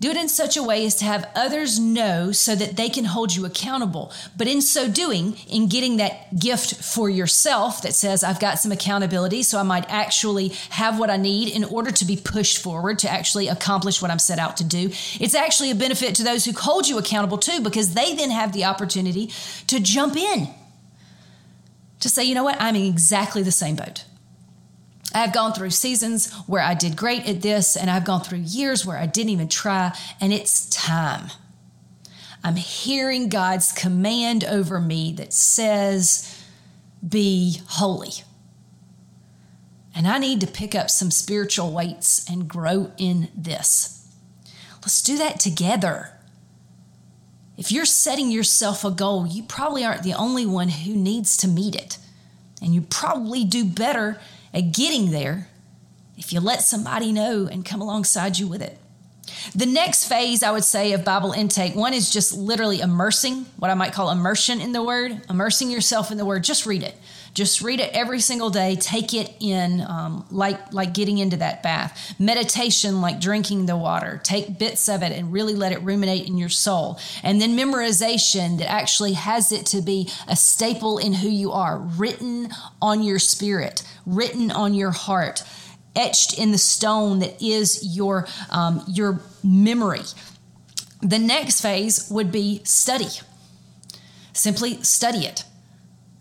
do 0.00 0.10
it 0.10 0.16
in 0.16 0.28
such 0.28 0.56
a 0.56 0.62
way 0.62 0.86
as 0.86 0.94
to 0.96 1.04
have 1.04 1.28
others 1.34 1.78
know 1.78 2.30
so 2.30 2.54
that 2.54 2.76
they 2.76 2.88
can 2.88 3.04
hold 3.04 3.34
you 3.34 3.44
accountable. 3.44 4.12
But 4.36 4.46
in 4.46 4.62
so 4.62 4.88
doing, 4.88 5.36
in 5.48 5.68
getting 5.68 5.96
that 5.96 6.38
gift 6.38 6.76
for 6.84 7.10
yourself 7.10 7.82
that 7.82 7.94
says, 7.94 8.22
I've 8.22 8.38
got 8.38 8.60
some 8.60 8.70
accountability, 8.70 9.42
so 9.42 9.58
I 9.58 9.64
might 9.64 9.86
actually 9.88 10.48
have 10.70 10.98
what 10.98 11.10
I 11.10 11.16
need 11.16 11.52
in 11.52 11.64
order 11.64 11.90
to 11.90 12.04
be 12.04 12.16
pushed 12.16 12.58
forward 12.58 13.00
to 13.00 13.10
actually 13.10 13.48
accomplish 13.48 14.00
what 14.00 14.10
I'm 14.10 14.20
set 14.20 14.38
out 14.38 14.56
to 14.58 14.64
do, 14.64 14.90
it's 15.18 15.34
actually 15.34 15.70
a 15.72 15.74
benefit 15.74 16.14
to 16.16 16.22
those 16.22 16.44
who 16.44 16.52
hold 16.52 16.86
you 16.86 16.98
accountable 16.98 17.38
too, 17.38 17.60
because 17.60 17.94
they 17.94 18.14
then 18.14 18.30
have 18.30 18.52
the 18.52 18.64
opportunity 18.64 19.32
to 19.66 19.80
jump 19.80 20.16
in, 20.16 20.48
to 22.00 22.08
say, 22.08 22.22
you 22.22 22.34
know 22.34 22.44
what, 22.44 22.60
I'm 22.60 22.76
in 22.76 22.84
exactly 22.84 23.42
the 23.42 23.50
same 23.50 23.74
boat. 23.74 24.04
I've 25.14 25.32
gone 25.32 25.54
through 25.54 25.70
seasons 25.70 26.32
where 26.46 26.62
I 26.62 26.74
did 26.74 26.96
great 26.96 27.26
at 27.26 27.40
this, 27.40 27.76
and 27.76 27.90
I've 27.90 28.04
gone 28.04 28.22
through 28.22 28.38
years 28.38 28.84
where 28.84 28.98
I 28.98 29.06
didn't 29.06 29.30
even 29.30 29.48
try, 29.48 29.96
and 30.20 30.32
it's 30.32 30.68
time. 30.68 31.30
I'm 32.44 32.56
hearing 32.56 33.28
God's 33.28 33.72
command 33.72 34.44
over 34.44 34.80
me 34.80 35.12
that 35.12 35.32
says, 35.32 36.44
Be 37.06 37.60
holy. 37.68 38.22
And 39.94 40.06
I 40.06 40.18
need 40.18 40.40
to 40.42 40.46
pick 40.46 40.74
up 40.74 40.90
some 40.90 41.10
spiritual 41.10 41.72
weights 41.72 42.28
and 42.30 42.48
grow 42.48 42.92
in 42.98 43.28
this. 43.34 44.06
Let's 44.82 45.02
do 45.02 45.18
that 45.18 45.40
together. 45.40 46.12
If 47.56 47.72
you're 47.72 47.84
setting 47.84 48.30
yourself 48.30 48.84
a 48.84 48.90
goal, 48.92 49.26
you 49.26 49.42
probably 49.42 49.84
aren't 49.84 50.04
the 50.04 50.14
only 50.14 50.46
one 50.46 50.68
who 50.68 50.94
needs 50.94 51.36
to 51.38 51.48
meet 51.48 51.74
it. 51.74 51.98
And 52.62 52.72
you 52.72 52.82
probably 52.82 53.44
do 53.44 53.64
better 53.64 54.20
at 54.52 54.72
getting 54.72 55.10
there 55.10 55.48
if 56.16 56.32
you 56.32 56.40
let 56.40 56.62
somebody 56.62 57.12
know 57.12 57.46
and 57.50 57.64
come 57.64 57.80
alongside 57.80 58.38
you 58.38 58.48
with 58.48 58.62
it. 58.62 58.78
The 59.54 59.66
next 59.66 60.04
phase, 60.04 60.42
I 60.42 60.50
would 60.50 60.64
say, 60.64 60.92
of 60.92 61.04
Bible 61.04 61.32
intake, 61.32 61.74
one 61.74 61.94
is 61.94 62.10
just 62.10 62.36
literally 62.36 62.80
immersing, 62.80 63.46
what 63.58 63.70
I 63.70 63.74
might 63.74 63.92
call 63.92 64.10
immersion 64.10 64.60
in 64.60 64.72
the 64.72 64.82
Word, 64.82 65.22
immersing 65.28 65.70
yourself 65.70 66.10
in 66.10 66.18
the 66.18 66.24
Word. 66.24 66.44
Just 66.44 66.66
read 66.66 66.82
it. 66.82 66.94
Just 67.34 67.62
read 67.62 67.78
it 67.78 67.92
every 67.92 68.20
single 68.20 68.50
day. 68.50 68.74
Take 68.74 69.14
it 69.14 69.32
in, 69.38 69.82
um, 69.82 70.26
like 70.30 70.72
like 70.72 70.92
getting 70.92 71.18
into 71.18 71.36
that 71.36 71.62
bath. 71.62 72.14
Meditation, 72.18 73.00
like 73.00 73.20
drinking 73.20 73.66
the 73.66 73.76
water. 73.76 74.20
Take 74.24 74.58
bits 74.58 74.88
of 74.88 75.02
it 75.02 75.12
and 75.12 75.32
really 75.32 75.54
let 75.54 75.70
it 75.72 75.80
ruminate 75.82 76.26
in 76.26 76.36
your 76.36 76.48
soul. 76.48 76.98
And 77.22 77.40
then 77.40 77.56
memorization 77.56 78.58
that 78.58 78.68
actually 78.68 79.12
has 79.12 79.52
it 79.52 79.66
to 79.66 79.82
be 79.82 80.10
a 80.26 80.34
staple 80.34 80.98
in 80.98 81.12
who 81.12 81.28
you 81.28 81.52
are, 81.52 81.78
written 81.78 82.48
on 82.82 83.02
your 83.02 83.18
spirit, 83.18 83.84
written 84.04 84.50
on 84.50 84.74
your 84.74 84.90
heart, 84.90 85.44
etched 85.98 86.38
in 86.38 86.52
the 86.52 86.58
stone 86.58 87.18
that 87.18 87.42
is 87.42 87.96
your 87.96 88.26
um, 88.50 88.82
your 88.88 89.20
memory. 89.44 90.02
The 91.02 91.18
next 91.18 91.60
phase 91.60 92.08
would 92.10 92.32
be 92.32 92.62
study. 92.64 93.08
Simply 94.32 94.82
study 94.82 95.26
it. 95.26 95.44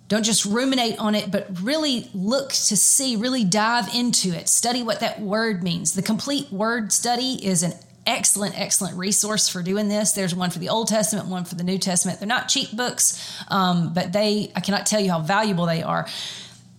Don't 0.07 0.23
just 0.23 0.45
ruminate 0.45 0.97
on 0.99 1.15
it, 1.15 1.31
but 1.31 1.47
really 1.61 2.09
look 2.13 2.49
to 2.49 2.77
see, 2.77 3.15
really 3.15 3.43
dive 3.43 3.93
into 3.93 4.29
it. 4.29 4.47
Study 4.47 4.81
what 4.81 5.01
that 5.01 5.19
word 5.19 5.63
means. 5.63 5.93
The 5.93 6.01
complete 6.01 6.51
word 6.51 6.91
study 6.93 7.45
is 7.45 7.61
an 7.61 7.73
excellent, 8.05 8.57
excellent 8.57 8.97
resource 8.97 9.49
for 9.49 9.61
doing 9.61 9.89
this. 9.89 10.13
There's 10.13 10.33
one 10.33 10.49
for 10.49 10.59
the 10.59 10.69
Old 10.69 10.87
Testament, 10.87 11.27
one 11.27 11.43
for 11.43 11.55
the 11.55 11.63
New 11.63 11.77
Testament. 11.77 12.19
They're 12.19 12.27
not 12.27 12.47
cheap 12.47 12.71
books, 12.71 13.21
um, 13.49 13.93
but 13.93 14.13
they, 14.13 14.51
I 14.55 14.61
cannot 14.61 14.85
tell 14.85 15.01
you 15.01 15.11
how 15.11 15.19
valuable 15.19 15.65
they 15.65 15.83
are. 15.83 16.07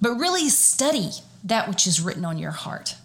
But 0.01 0.15
really 0.15 0.49
study 0.49 1.11
that 1.45 1.69
which 1.69 1.87
is 1.87 2.01
written 2.01 2.25
on 2.25 2.39
your 2.39 2.51
heart. 2.51 2.97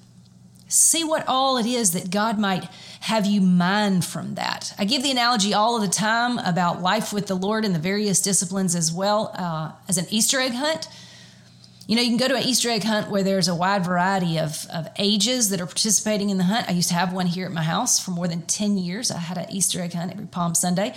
See 0.68 1.04
what 1.04 1.28
all 1.28 1.58
it 1.58 1.68
is 1.68 1.92
that 1.92 2.10
God 2.10 2.40
might 2.40 2.64
have 3.02 3.26
you 3.28 3.42
mine 3.42 4.02
from 4.02 4.36
that. 4.36 4.74
I 4.80 4.86
give 4.86 5.04
the 5.04 5.12
analogy 5.12 5.54
all 5.54 5.76
of 5.76 5.84
the 5.84 5.88
time 5.88 6.40
about 6.40 6.82
life 6.82 7.14
with 7.14 7.28
the 7.28 7.36
Lord 7.36 7.64
and 7.64 7.76
the 7.76 7.80
various 7.80 8.22
disciplines 8.22 8.74
as 8.74 8.92
well 8.92 9.32
uh, 9.38 9.74
as 9.88 9.98
an 9.98 10.08
Easter 10.10 10.40
egg 10.40 10.54
hunt. 10.54 10.88
You 11.86 11.98
know, 11.98 12.02
you 12.02 12.10
can 12.10 12.18
go 12.18 12.30
to 12.30 12.38
an 12.38 12.44
Easter 12.44 12.70
egg 12.70 12.84
hunt 12.84 13.12
where 13.12 13.24
there's 13.24 13.50
a 13.50 13.54
wide 13.54 13.86
variety 13.86 14.40
of, 14.40 14.66
of 14.74 14.88
ages 14.98 15.50
that 15.50 15.60
are 15.60 15.66
participating 15.66 16.30
in 16.30 16.38
the 16.38 16.46
hunt. 16.46 16.70
I 16.70 16.72
used 16.72 16.90
to 16.90 16.96
have 16.96 17.14
one 17.14 17.28
here 17.28 17.46
at 17.46 17.52
my 17.52 17.62
house 17.62 18.00
for 18.00 18.12
more 18.12 18.28
than 18.28 18.42
10 18.44 18.78
years. 18.78 19.12
I 19.12 19.20
had 19.20 19.38
an 19.38 19.52
Easter 19.52 19.82
egg 19.82 19.94
hunt 19.94 20.12
every 20.12 20.26
Palm 20.26 20.56
Sunday. 20.56 20.96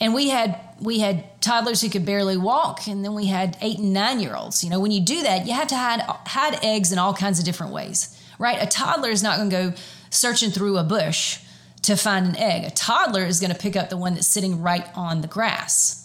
And 0.00 0.14
we 0.14 0.28
had 0.28 0.60
we 0.80 0.98
had 0.98 1.40
toddlers 1.40 1.80
who 1.80 1.88
could 1.88 2.04
barely 2.04 2.36
walk, 2.36 2.86
and 2.86 3.04
then 3.04 3.14
we 3.14 3.26
had 3.26 3.56
eight 3.60 3.78
and 3.78 3.92
nine 3.92 4.20
year 4.20 4.34
olds. 4.34 4.64
You 4.64 4.70
know, 4.70 4.80
when 4.80 4.90
you 4.90 5.00
do 5.00 5.22
that, 5.22 5.46
you 5.46 5.52
have 5.52 5.68
to 5.68 5.76
hide 5.76 6.00
hide 6.00 6.58
eggs 6.64 6.92
in 6.92 6.98
all 6.98 7.14
kinds 7.14 7.38
of 7.38 7.44
different 7.44 7.72
ways, 7.72 8.20
right? 8.38 8.60
A 8.60 8.66
toddler 8.66 9.10
is 9.10 9.22
not 9.22 9.38
going 9.38 9.50
to 9.50 9.56
go 9.56 9.72
searching 10.10 10.50
through 10.50 10.78
a 10.78 10.84
bush 10.84 11.40
to 11.82 11.96
find 11.96 12.26
an 12.26 12.36
egg. 12.36 12.64
A 12.64 12.70
toddler 12.70 13.24
is 13.24 13.40
going 13.40 13.52
to 13.52 13.58
pick 13.58 13.76
up 13.76 13.90
the 13.90 13.96
one 13.96 14.14
that's 14.14 14.26
sitting 14.26 14.62
right 14.62 14.86
on 14.94 15.20
the 15.20 15.28
grass. 15.28 16.00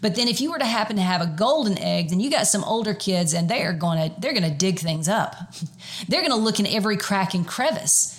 But 0.00 0.14
then 0.14 0.28
if 0.28 0.40
you 0.40 0.50
were 0.50 0.58
to 0.58 0.64
happen 0.64 0.96
to 0.96 1.02
have 1.02 1.20
a 1.20 1.26
golden 1.26 1.78
egg, 1.78 2.10
then 2.10 2.20
you 2.20 2.30
got 2.30 2.46
some 2.46 2.62
older 2.64 2.94
kids 2.94 3.34
and 3.34 3.48
they 3.48 3.62
are 3.62 3.72
going 3.72 4.10
to 4.10 4.20
they're 4.20 4.32
going 4.32 4.50
to 4.50 4.56
dig 4.56 4.78
things 4.78 5.08
up. 5.08 5.34
they're 6.08 6.20
going 6.20 6.32
to 6.32 6.36
look 6.36 6.60
in 6.60 6.66
every 6.66 6.96
crack 6.96 7.34
and 7.34 7.46
crevice. 7.46 8.14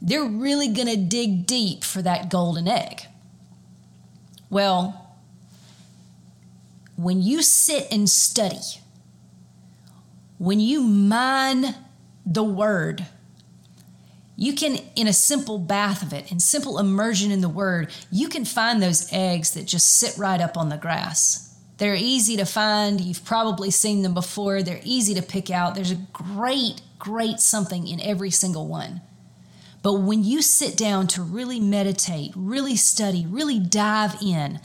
They're 0.00 0.24
really 0.24 0.68
going 0.68 0.88
to 0.88 0.96
dig 0.96 1.46
deep 1.46 1.82
for 1.82 2.02
that 2.02 2.30
golden 2.30 2.68
egg. 2.68 3.02
Well, 4.50 5.16
when 6.96 7.20
you 7.20 7.42
sit 7.42 7.88
and 7.90 8.08
study, 8.08 8.80
when 10.38 10.60
you 10.60 10.82
mine 10.82 11.74
the 12.24 12.44
word, 12.44 13.06
you 14.36 14.52
can, 14.52 14.78
in 14.94 15.08
a 15.08 15.12
simple 15.14 15.58
bath 15.58 16.02
of 16.02 16.12
it, 16.12 16.30
in 16.30 16.40
simple 16.40 16.78
immersion 16.78 17.30
in 17.30 17.40
the 17.40 17.48
Word, 17.48 17.90
you 18.12 18.28
can 18.28 18.44
find 18.44 18.82
those 18.82 19.10
eggs 19.10 19.52
that 19.52 19.64
just 19.64 19.96
sit 19.96 20.16
right 20.18 20.40
up 20.42 20.58
on 20.58 20.68
the 20.68 20.76
grass. 20.76 21.58
They're 21.78 21.94
easy 21.94 22.36
to 22.36 22.44
find. 22.44 23.00
You've 23.00 23.24
probably 23.24 23.70
seen 23.70 24.02
them 24.02 24.12
before. 24.12 24.62
They're 24.62 24.80
easy 24.84 25.14
to 25.14 25.22
pick 25.22 25.50
out. 25.50 25.74
There's 25.74 25.90
a 25.90 26.06
great, 26.12 26.82
great 26.98 27.40
something 27.40 27.88
in 27.88 28.00
every 28.00 28.30
single 28.30 28.66
one. 28.66 29.00
But 29.86 30.00
when 30.00 30.24
you 30.24 30.42
sit 30.42 30.76
down 30.76 31.06
to 31.06 31.22
really 31.22 31.60
meditate, 31.60 32.32
really 32.34 32.74
study, 32.74 33.24
really 33.24 33.60
dive 33.60 34.20
in, 34.20 34.58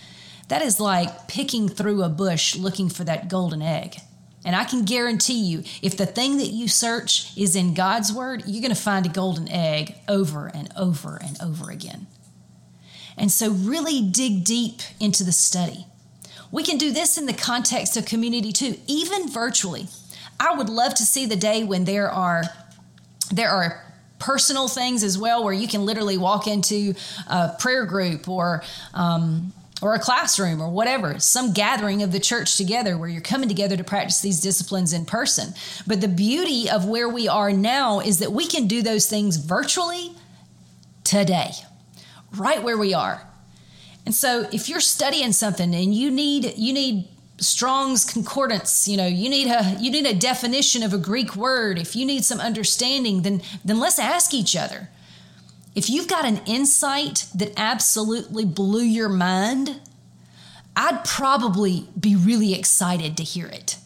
that 0.48 0.64
is 0.64 0.80
like 0.80 1.28
picking 1.28 1.70
through 1.70 2.02
a 2.02 2.10
bush 2.10 2.56
looking 2.56 2.90
for 2.90 3.04
that 3.04 3.30
golden 3.30 3.62
egg. 3.62 3.98
And 4.44 4.56
I 4.56 4.64
can 4.64 4.84
guarantee 4.84 5.40
you, 5.40 5.64
if 5.84 5.96
the 5.96 6.08
thing 6.08 6.38
that 6.38 6.48
you 6.48 6.68
search 6.68 7.38
is 7.38 7.56
in 7.56 7.76
God's 7.76 8.12
word, 8.12 8.46
you're 8.48 8.64
going 8.64 8.74
to 8.74 8.82
find 8.82 9.06
a 9.06 9.10
golden 9.10 9.48
egg 9.48 9.94
over 10.08 10.48
and 10.48 10.74
over 10.76 11.22
and 11.24 11.40
over 11.40 11.70
again. 11.70 12.08
And 13.16 13.32
so, 13.32 13.52
really 13.52 14.02
dig 14.02 14.44
deep 14.44 14.82
into 15.00 15.24
the 15.24 15.32
study. 15.32 15.86
We 16.52 16.64
can 16.64 16.80
do 16.80 16.92
this 16.92 17.20
in 17.20 17.28
the 17.28 17.34
context 17.34 17.96
of 17.96 18.08
community 18.08 18.52
too, 18.52 18.78
even 18.88 19.30
virtually. 19.30 19.86
I 20.40 20.56
would 20.56 20.68
love 20.68 20.96
to 20.96 21.04
see 21.04 21.28
the 21.28 21.36
day 21.36 21.64
when 21.64 21.86
there 21.86 22.10
are 22.10 22.46
there 23.32 23.52
are 23.52 23.91
personal 24.22 24.70
things 24.70 25.04
as 25.04 25.18
well, 25.18 25.44
where 25.44 25.54
you 25.54 25.68
can 25.68 25.86
literally 25.86 26.18
walk 26.18 26.48
into 26.48 26.94
a 27.28 27.56
prayer 27.60 27.86
group 27.86 28.30
or 28.30 28.64
um, 28.94 29.52
or 29.82 29.96
a 29.96 30.00
classroom 30.00 30.62
or 30.62 30.70
whatever, 30.70 31.20
some 31.20 31.54
gathering 31.54 32.04
of 32.04 32.12
the 32.12 32.20
church 32.20 32.56
together 32.56 32.98
where 32.98 33.10
you're 33.10 33.20
coming 33.20 33.50
together 33.50 33.76
to 33.76 33.84
practice 33.84 34.22
these 34.22 34.40
disciplines 34.40 34.94
in 34.94 35.06
person. 35.06 35.54
But 35.88 36.02
the 36.02 36.08
beauty 36.08 36.70
of 36.70 36.86
where 36.86 37.10
we 37.10 37.28
are 37.28 37.52
now 37.52 38.00
is 38.00 38.20
that 38.20 38.32
we 38.32 38.46
can 38.46 38.68
do 38.68 38.84
those 38.84 39.08
things 39.08 39.38
virtually 39.38 40.12
today, 41.04 41.52
right 42.38 42.62
where 42.62 42.78
we 42.78 42.94
are. 42.94 43.28
And 44.06 44.14
so 44.14 44.48
if 44.52 44.70
you're 44.70 44.82
studying 44.82 45.32
something 45.32 45.74
and 45.74 45.94
you 45.94 46.12
need 46.12 46.54
you 46.58 46.74
need 46.74 47.08
Strong's 47.42 48.06
concordance, 48.06 48.88
you 48.88 48.96
know, 48.96 49.08
you 49.08 49.28
need 49.28 49.48
a 49.48 49.76
you 49.80 49.90
need 49.90 50.06
a 50.06 50.14
definition 50.14 50.84
of 50.84 50.94
a 50.94 50.98
Greek 50.98 51.36
word. 51.36 51.80
If 51.80 51.96
you 51.96 52.06
need 52.06 52.24
some 52.24 52.40
understanding, 52.40 53.24
then 53.24 53.42
then 53.66 53.80
let's 53.80 54.00
ask 54.00 54.34
each 54.34 54.56
other. 54.56 54.90
If 55.74 55.90
you've 55.90 56.08
got 56.08 56.26
an 56.26 56.42
insight 56.46 57.26
that 57.34 57.54
absolutely 57.58 58.46
blew 58.46 58.84
your 58.84 59.10
mind, 59.10 59.80
I'd 60.76 61.04
probably 61.04 61.88
be 62.00 62.16
really 62.16 62.54
excited 62.54 63.18
to 63.18 63.24
hear 63.24 63.48
it. 63.48 63.78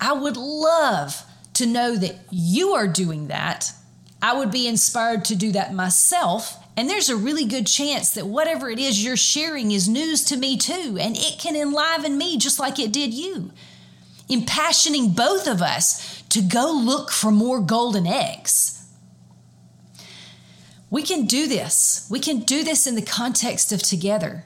I 0.00 0.12
would 0.12 0.36
love 0.36 1.24
to 1.54 1.66
know 1.66 1.96
that 1.96 2.16
you 2.30 2.74
are 2.74 2.86
doing 2.86 3.28
that. 3.28 3.72
I 4.20 4.36
would 4.36 4.50
be 4.50 4.68
inspired 4.68 5.24
to 5.26 5.36
do 5.36 5.52
that 5.52 5.72
myself. 5.72 6.56
And 6.78 6.88
there's 6.88 7.08
a 7.08 7.16
really 7.16 7.44
good 7.44 7.66
chance 7.66 8.12
that 8.12 8.28
whatever 8.28 8.70
it 8.70 8.78
is 8.78 9.04
you're 9.04 9.16
sharing 9.16 9.72
is 9.72 9.88
news 9.88 10.24
to 10.26 10.36
me 10.36 10.56
too, 10.56 10.96
and 11.00 11.16
it 11.16 11.40
can 11.40 11.56
enliven 11.56 12.16
me 12.16 12.38
just 12.38 12.60
like 12.60 12.78
it 12.78 12.92
did 12.92 13.12
you, 13.12 13.50
impassioning 14.30 15.16
both 15.16 15.48
of 15.48 15.60
us 15.60 16.22
to 16.28 16.40
go 16.40 16.70
look 16.70 17.10
for 17.10 17.32
more 17.32 17.60
golden 17.60 18.06
eggs. 18.06 18.86
We 20.88 21.02
can 21.02 21.26
do 21.26 21.48
this. 21.48 22.06
We 22.08 22.20
can 22.20 22.42
do 22.42 22.62
this 22.62 22.86
in 22.86 22.94
the 22.94 23.02
context 23.02 23.72
of 23.72 23.82
together 23.82 24.44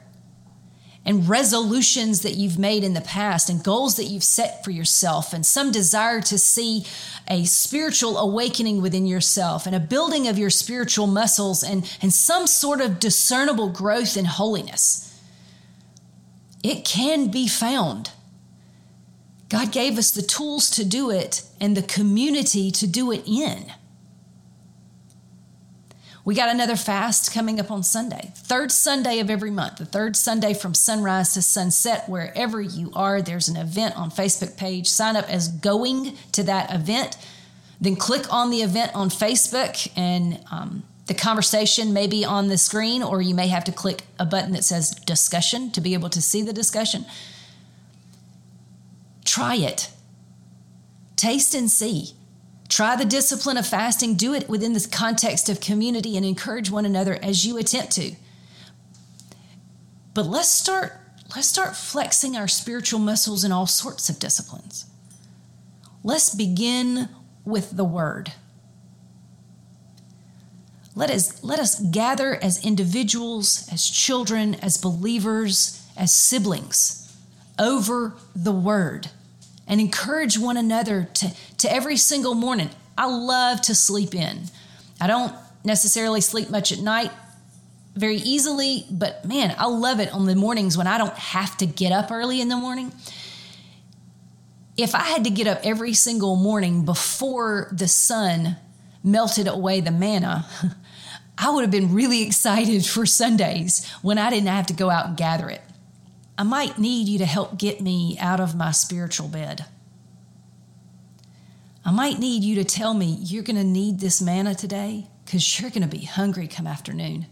and 1.05 1.27
resolutions 1.27 2.21
that 2.21 2.35
you've 2.35 2.57
made 2.57 2.83
in 2.83 2.93
the 2.93 3.01
past 3.01 3.49
and 3.49 3.63
goals 3.63 3.95
that 3.97 4.05
you've 4.05 4.23
set 4.23 4.63
for 4.63 4.71
yourself 4.71 5.33
and 5.33 5.45
some 5.45 5.71
desire 5.71 6.21
to 6.21 6.37
see 6.37 6.85
a 7.27 7.43
spiritual 7.43 8.17
awakening 8.17 8.81
within 8.81 9.05
yourself 9.05 9.65
and 9.65 9.75
a 9.75 9.79
building 9.79 10.27
of 10.27 10.37
your 10.37 10.49
spiritual 10.49 11.07
muscles 11.07 11.61
and, 11.61 11.97
and 12.01 12.13
some 12.13 12.47
sort 12.47 12.79
of 12.79 12.99
discernible 12.99 13.69
growth 13.69 14.15
in 14.15 14.25
holiness. 14.25 15.09
It 16.63 16.85
can 16.85 17.27
be 17.27 17.47
found. 17.47 18.11
God 19.49 19.71
gave 19.71 19.97
us 19.97 20.09
the 20.09 20.21
tools 20.21 20.69
to 20.71 20.85
do 20.85 21.11
it 21.11 21.43
and 21.59 21.75
the 21.75 21.83
community 21.83 22.71
to 22.71 22.87
do 22.87 23.11
it 23.11 23.23
in. 23.27 23.71
We 26.25 26.35
got 26.35 26.47
another 26.47 26.77
fast 26.77 27.33
coming 27.33 27.59
up 27.59 27.69
on 27.69 27.83
Sunday, 27.83 28.31
third 28.35 28.71
Sunday 28.71 29.19
of 29.19 29.29
every 29.29 29.51
month, 29.51 29.77
the 29.77 29.85
third 29.85 30.15
Sunday 30.15 30.53
from 30.53 30.73
sunrise 30.73 31.33
to 31.33 31.41
sunset, 31.41 32.07
wherever 32.07 32.61
you 32.61 32.93
are. 32.95 33.21
There's 33.21 33.49
an 33.49 33.57
event 33.57 33.97
on 33.97 34.09
Facebook 34.09 34.55
page. 34.55 34.87
Sign 34.87 35.17
up 35.17 35.29
as 35.29 35.49
going 35.49 36.15
to 36.31 36.43
that 36.43 36.73
event. 36.73 37.17
Then 37.81 37.97
click 37.97 38.31
on 38.31 38.51
the 38.51 38.61
event 38.61 38.95
on 38.95 39.09
Facebook, 39.09 39.91
and 39.97 40.39
um, 40.49 40.83
the 41.07 41.13
conversation 41.13 41.91
may 41.91 42.07
be 42.07 42.23
on 42.23 42.47
the 42.47 42.57
screen, 42.57 43.03
or 43.03 43.21
you 43.21 43.35
may 43.35 43.47
have 43.47 43.65
to 43.65 43.73
click 43.73 44.03
a 44.17 44.25
button 44.25 44.53
that 44.53 44.63
says 44.63 44.91
discussion 44.91 45.71
to 45.71 45.81
be 45.81 45.93
able 45.93 46.09
to 46.09 46.21
see 46.21 46.41
the 46.41 46.53
discussion. 46.53 47.05
Try 49.25 49.55
it, 49.55 49.89
taste 51.17 51.53
and 51.53 51.69
see. 51.69 52.13
Try 52.73 52.95
the 52.95 53.05
discipline 53.05 53.57
of 53.57 53.67
fasting, 53.67 54.15
do 54.15 54.33
it 54.33 54.49
within 54.49 54.73
the 54.73 54.87
context 54.91 55.47
of 55.47 55.61
community, 55.61 56.17
and 56.17 56.25
encourage 56.25 56.71
one 56.71 56.87
another 56.87 57.19
as 57.21 57.45
you 57.45 57.59
attempt 57.59 57.91
to. 57.91 58.15
But 60.15 60.25
let's 60.25 60.49
start 60.49 60.93
let's 61.35 61.47
start 61.47 61.75
flexing 61.75 62.35
our 62.35 62.47
spiritual 62.47 62.99
muscles 62.99 63.43
in 63.43 63.51
all 63.51 63.67
sorts 63.67 64.09
of 64.09 64.17
disciplines. 64.17 64.87
Let's 66.03 66.33
begin 66.33 67.09
with 67.45 67.77
the 67.77 67.83
word. 67.83 68.33
Let 70.95 71.11
us, 71.11 71.43
let 71.43 71.59
us 71.59 71.79
gather 71.79 72.33
as 72.41 72.65
individuals, 72.65 73.69
as 73.71 73.87
children, 73.87 74.55
as 74.55 74.77
believers, 74.77 75.87
as 75.95 76.11
siblings 76.11 77.15
over 77.59 78.15
the 78.35 78.51
word 78.51 79.11
and 79.67 79.79
encourage 79.79 80.37
one 80.37 80.57
another 80.57 81.09
to, 81.15 81.33
to 81.59 81.71
every 81.71 81.97
single 81.97 82.35
morning. 82.35 82.69
I 82.97 83.05
love 83.07 83.61
to 83.61 83.75
sleep 83.75 84.13
in. 84.13 84.45
I 84.99 85.07
don't 85.07 85.33
necessarily 85.63 86.21
sleep 86.21 86.49
much 86.49 86.71
at 86.71 86.79
night 86.79 87.11
very 87.95 88.17
easily, 88.17 88.85
but 88.89 89.23
man, 89.25 89.55
I 89.57 89.67
love 89.67 89.99
it 89.99 90.11
on 90.11 90.25
the 90.25 90.35
mornings 90.35 90.77
when 90.77 90.87
I 90.87 90.97
don't 90.97 91.13
have 91.13 91.57
to 91.57 91.65
get 91.65 91.91
up 91.91 92.11
early 92.11 92.41
in 92.41 92.49
the 92.49 92.57
morning. 92.57 92.91
If 94.75 94.95
I 94.95 95.03
had 95.03 95.23
to 95.25 95.29
get 95.29 95.45
up 95.45 95.59
every 95.63 95.93
single 95.93 96.35
morning 96.35 96.85
before 96.85 97.69
the 97.71 97.87
sun 97.87 98.57
melted 99.03 99.47
away 99.47 99.81
the 99.81 99.91
manna, 99.91 100.47
I 101.37 101.51
would 101.51 101.61
have 101.61 101.71
been 101.71 101.93
really 101.93 102.23
excited 102.27 102.85
for 102.85 103.05
Sundays 103.05 103.89
when 104.01 104.17
I 104.17 104.29
didn't 104.29 104.47
have 104.47 104.67
to 104.67 104.73
go 104.73 104.89
out 104.89 105.07
and 105.07 105.17
gather 105.17 105.49
it. 105.49 105.61
I 106.37 106.43
might 106.43 106.79
need 106.79 107.07
you 107.07 107.19
to 107.19 107.25
help 107.25 107.57
get 107.57 107.81
me 107.81 108.17
out 108.19 108.39
of 108.39 108.55
my 108.55 108.71
spiritual 108.71 109.27
bed. 109.27 109.65
I 111.85 111.91
might 111.91 112.19
need 112.19 112.43
you 112.43 112.55
to 112.55 112.63
tell 112.63 112.93
me 112.93 113.17
you're 113.19 113.43
going 113.43 113.57
to 113.57 113.63
need 113.63 113.99
this 113.99 114.21
manna 114.21 114.55
today 114.55 115.07
because 115.25 115.59
you're 115.59 115.69
going 115.69 115.83
to 115.83 115.87
be 115.87 116.05
hungry 116.05 116.47
come 116.47 116.65
afternoon. 116.65 117.27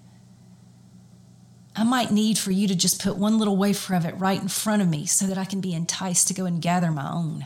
I 1.75 1.83
might 1.83 2.11
need 2.11 2.37
for 2.37 2.51
you 2.51 2.67
to 2.67 2.75
just 2.75 3.01
put 3.01 3.15
one 3.15 3.39
little 3.39 3.55
wafer 3.55 3.95
of 3.95 4.05
it 4.05 4.17
right 4.19 4.41
in 4.41 4.49
front 4.49 4.81
of 4.81 4.89
me 4.89 5.05
so 5.05 5.25
that 5.25 5.37
I 5.37 5.45
can 5.45 5.61
be 5.61 5.73
enticed 5.73 6.27
to 6.27 6.33
go 6.33 6.45
and 6.45 6.61
gather 6.61 6.91
my 6.91 7.09
own. 7.09 7.45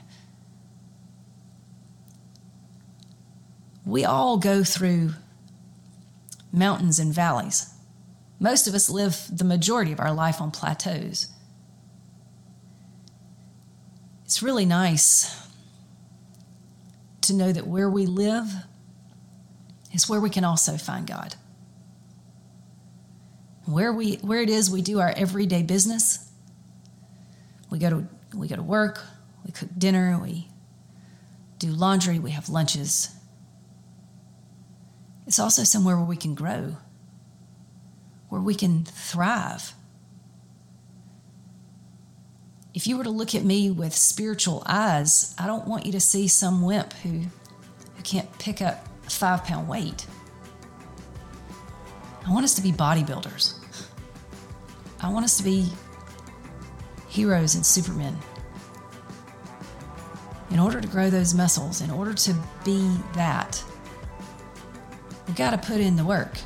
We 3.86 4.04
all 4.04 4.38
go 4.38 4.64
through 4.64 5.12
mountains 6.52 6.98
and 6.98 7.14
valleys. 7.14 7.70
Most 8.40 8.68
of 8.68 8.74
us 8.74 8.90
live 8.90 9.28
the 9.32 9.44
majority 9.44 9.92
of 9.92 10.00
our 10.00 10.12
life 10.12 10.42
on 10.42 10.50
plateaus. 10.50 11.28
It's 14.26 14.42
really 14.42 14.66
nice 14.66 15.48
to 17.22 17.34
know 17.34 17.52
that 17.52 17.68
where 17.68 17.90
we 17.90 18.08
live 18.08 18.52
is 19.94 20.10
where 20.10 20.20
we 20.20 20.32
can 20.32 20.44
also 20.44 20.78
find 20.78 21.06
God. 21.06 21.36
Where 23.66 23.94
we 23.94 24.16
where 24.16 24.42
it 24.42 24.50
is 24.50 24.70
we 24.70 24.82
do 24.82 25.00
our 25.00 25.14
everyday 25.16 25.62
business. 25.62 26.32
We 27.70 27.78
go 27.78 27.90
to 27.92 28.08
we 28.36 28.48
go 28.48 28.56
to 28.56 28.64
work, 28.64 29.00
we 29.46 29.52
cook 29.52 29.70
dinner, 29.78 30.20
we 30.22 30.48
do 31.60 31.68
laundry, 31.68 32.18
we 32.18 32.32
have 32.32 32.50
lunches. 32.50 33.10
It's 35.28 35.40
also 35.40 35.64
somewhere 35.64 35.98
where 35.98 36.06
we 36.06 36.18
can 36.18 36.34
grow, 36.34 36.78
where 38.30 38.42
we 38.42 38.56
can 38.56 38.86
thrive 38.86 39.74
if 42.76 42.86
you 42.86 42.98
were 42.98 43.06
to 43.06 43.10
look 43.10 43.34
at 43.34 43.44
me 43.46 43.72
with 43.72 43.96
spiritual 43.96 44.62
eyes, 44.66 45.34
I 45.40 45.48
don't 45.48 45.66
want 45.66 45.86
you 45.86 45.94
to 45.94 46.00
see 46.02 46.28
some 46.28 46.62
wimp 46.62 46.92
who, 46.94 47.10
who 47.10 48.04
can't 48.04 48.32
pick 48.38 48.62
up 48.62 48.86
a 49.08 49.10
five 49.10 49.46
pound 49.46 49.70
weight. 49.70 50.06
I 52.28 52.34
want 52.34 52.44
us 52.44 52.54
to 52.56 52.62
be 52.62 52.74
bodybuilders. 52.74 53.58
I 55.00 55.10
want 55.10 55.24
us 55.24 55.38
to 55.38 55.44
be 55.44 55.70
heroes 57.08 57.56
and 57.56 57.66
supermen. 57.66 58.18
In 60.52 60.60
order 60.60 60.82
to 60.82 60.88
grow 60.88 61.10
those 61.10 61.34
muscles, 61.34 61.80
in 61.80 61.90
order 61.90 62.14
to 62.14 62.36
be 62.66 62.98
that, 63.14 63.64
we've 65.28 65.36
got 65.38 65.52
to 65.52 65.58
put 65.58 65.80
in 65.80 65.96
the 65.96 66.04
work. 66.04 66.38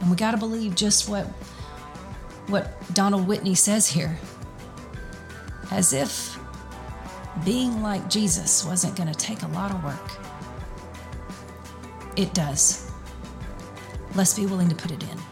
And 0.00 0.10
we 0.10 0.16
got 0.16 0.32
to 0.32 0.36
believe 0.36 0.74
just 0.74 1.08
what 1.08 1.26
what 2.48 2.74
Donald 2.92 3.26
Whitney 3.26 3.54
says 3.54 3.86
here 3.86 4.18
as 5.72 5.94
if 5.94 6.38
being 7.44 7.82
like 7.82 8.08
Jesus 8.10 8.64
wasn't 8.64 8.94
going 8.94 9.10
to 9.10 9.18
take 9.18 9.42
a 9.42 9.48
lot 9.48 9.70
of 9.70 9.82
work. 9.82 10.10
It 12.16 12.34
does. 12.34 12.90
Let's 14.14 14.34
be 14.34 14.44
willing 14.44 14.68
to 14.68 14.74
put 14.74 14.90
it 14.90 15.02
in. 15.02 15.31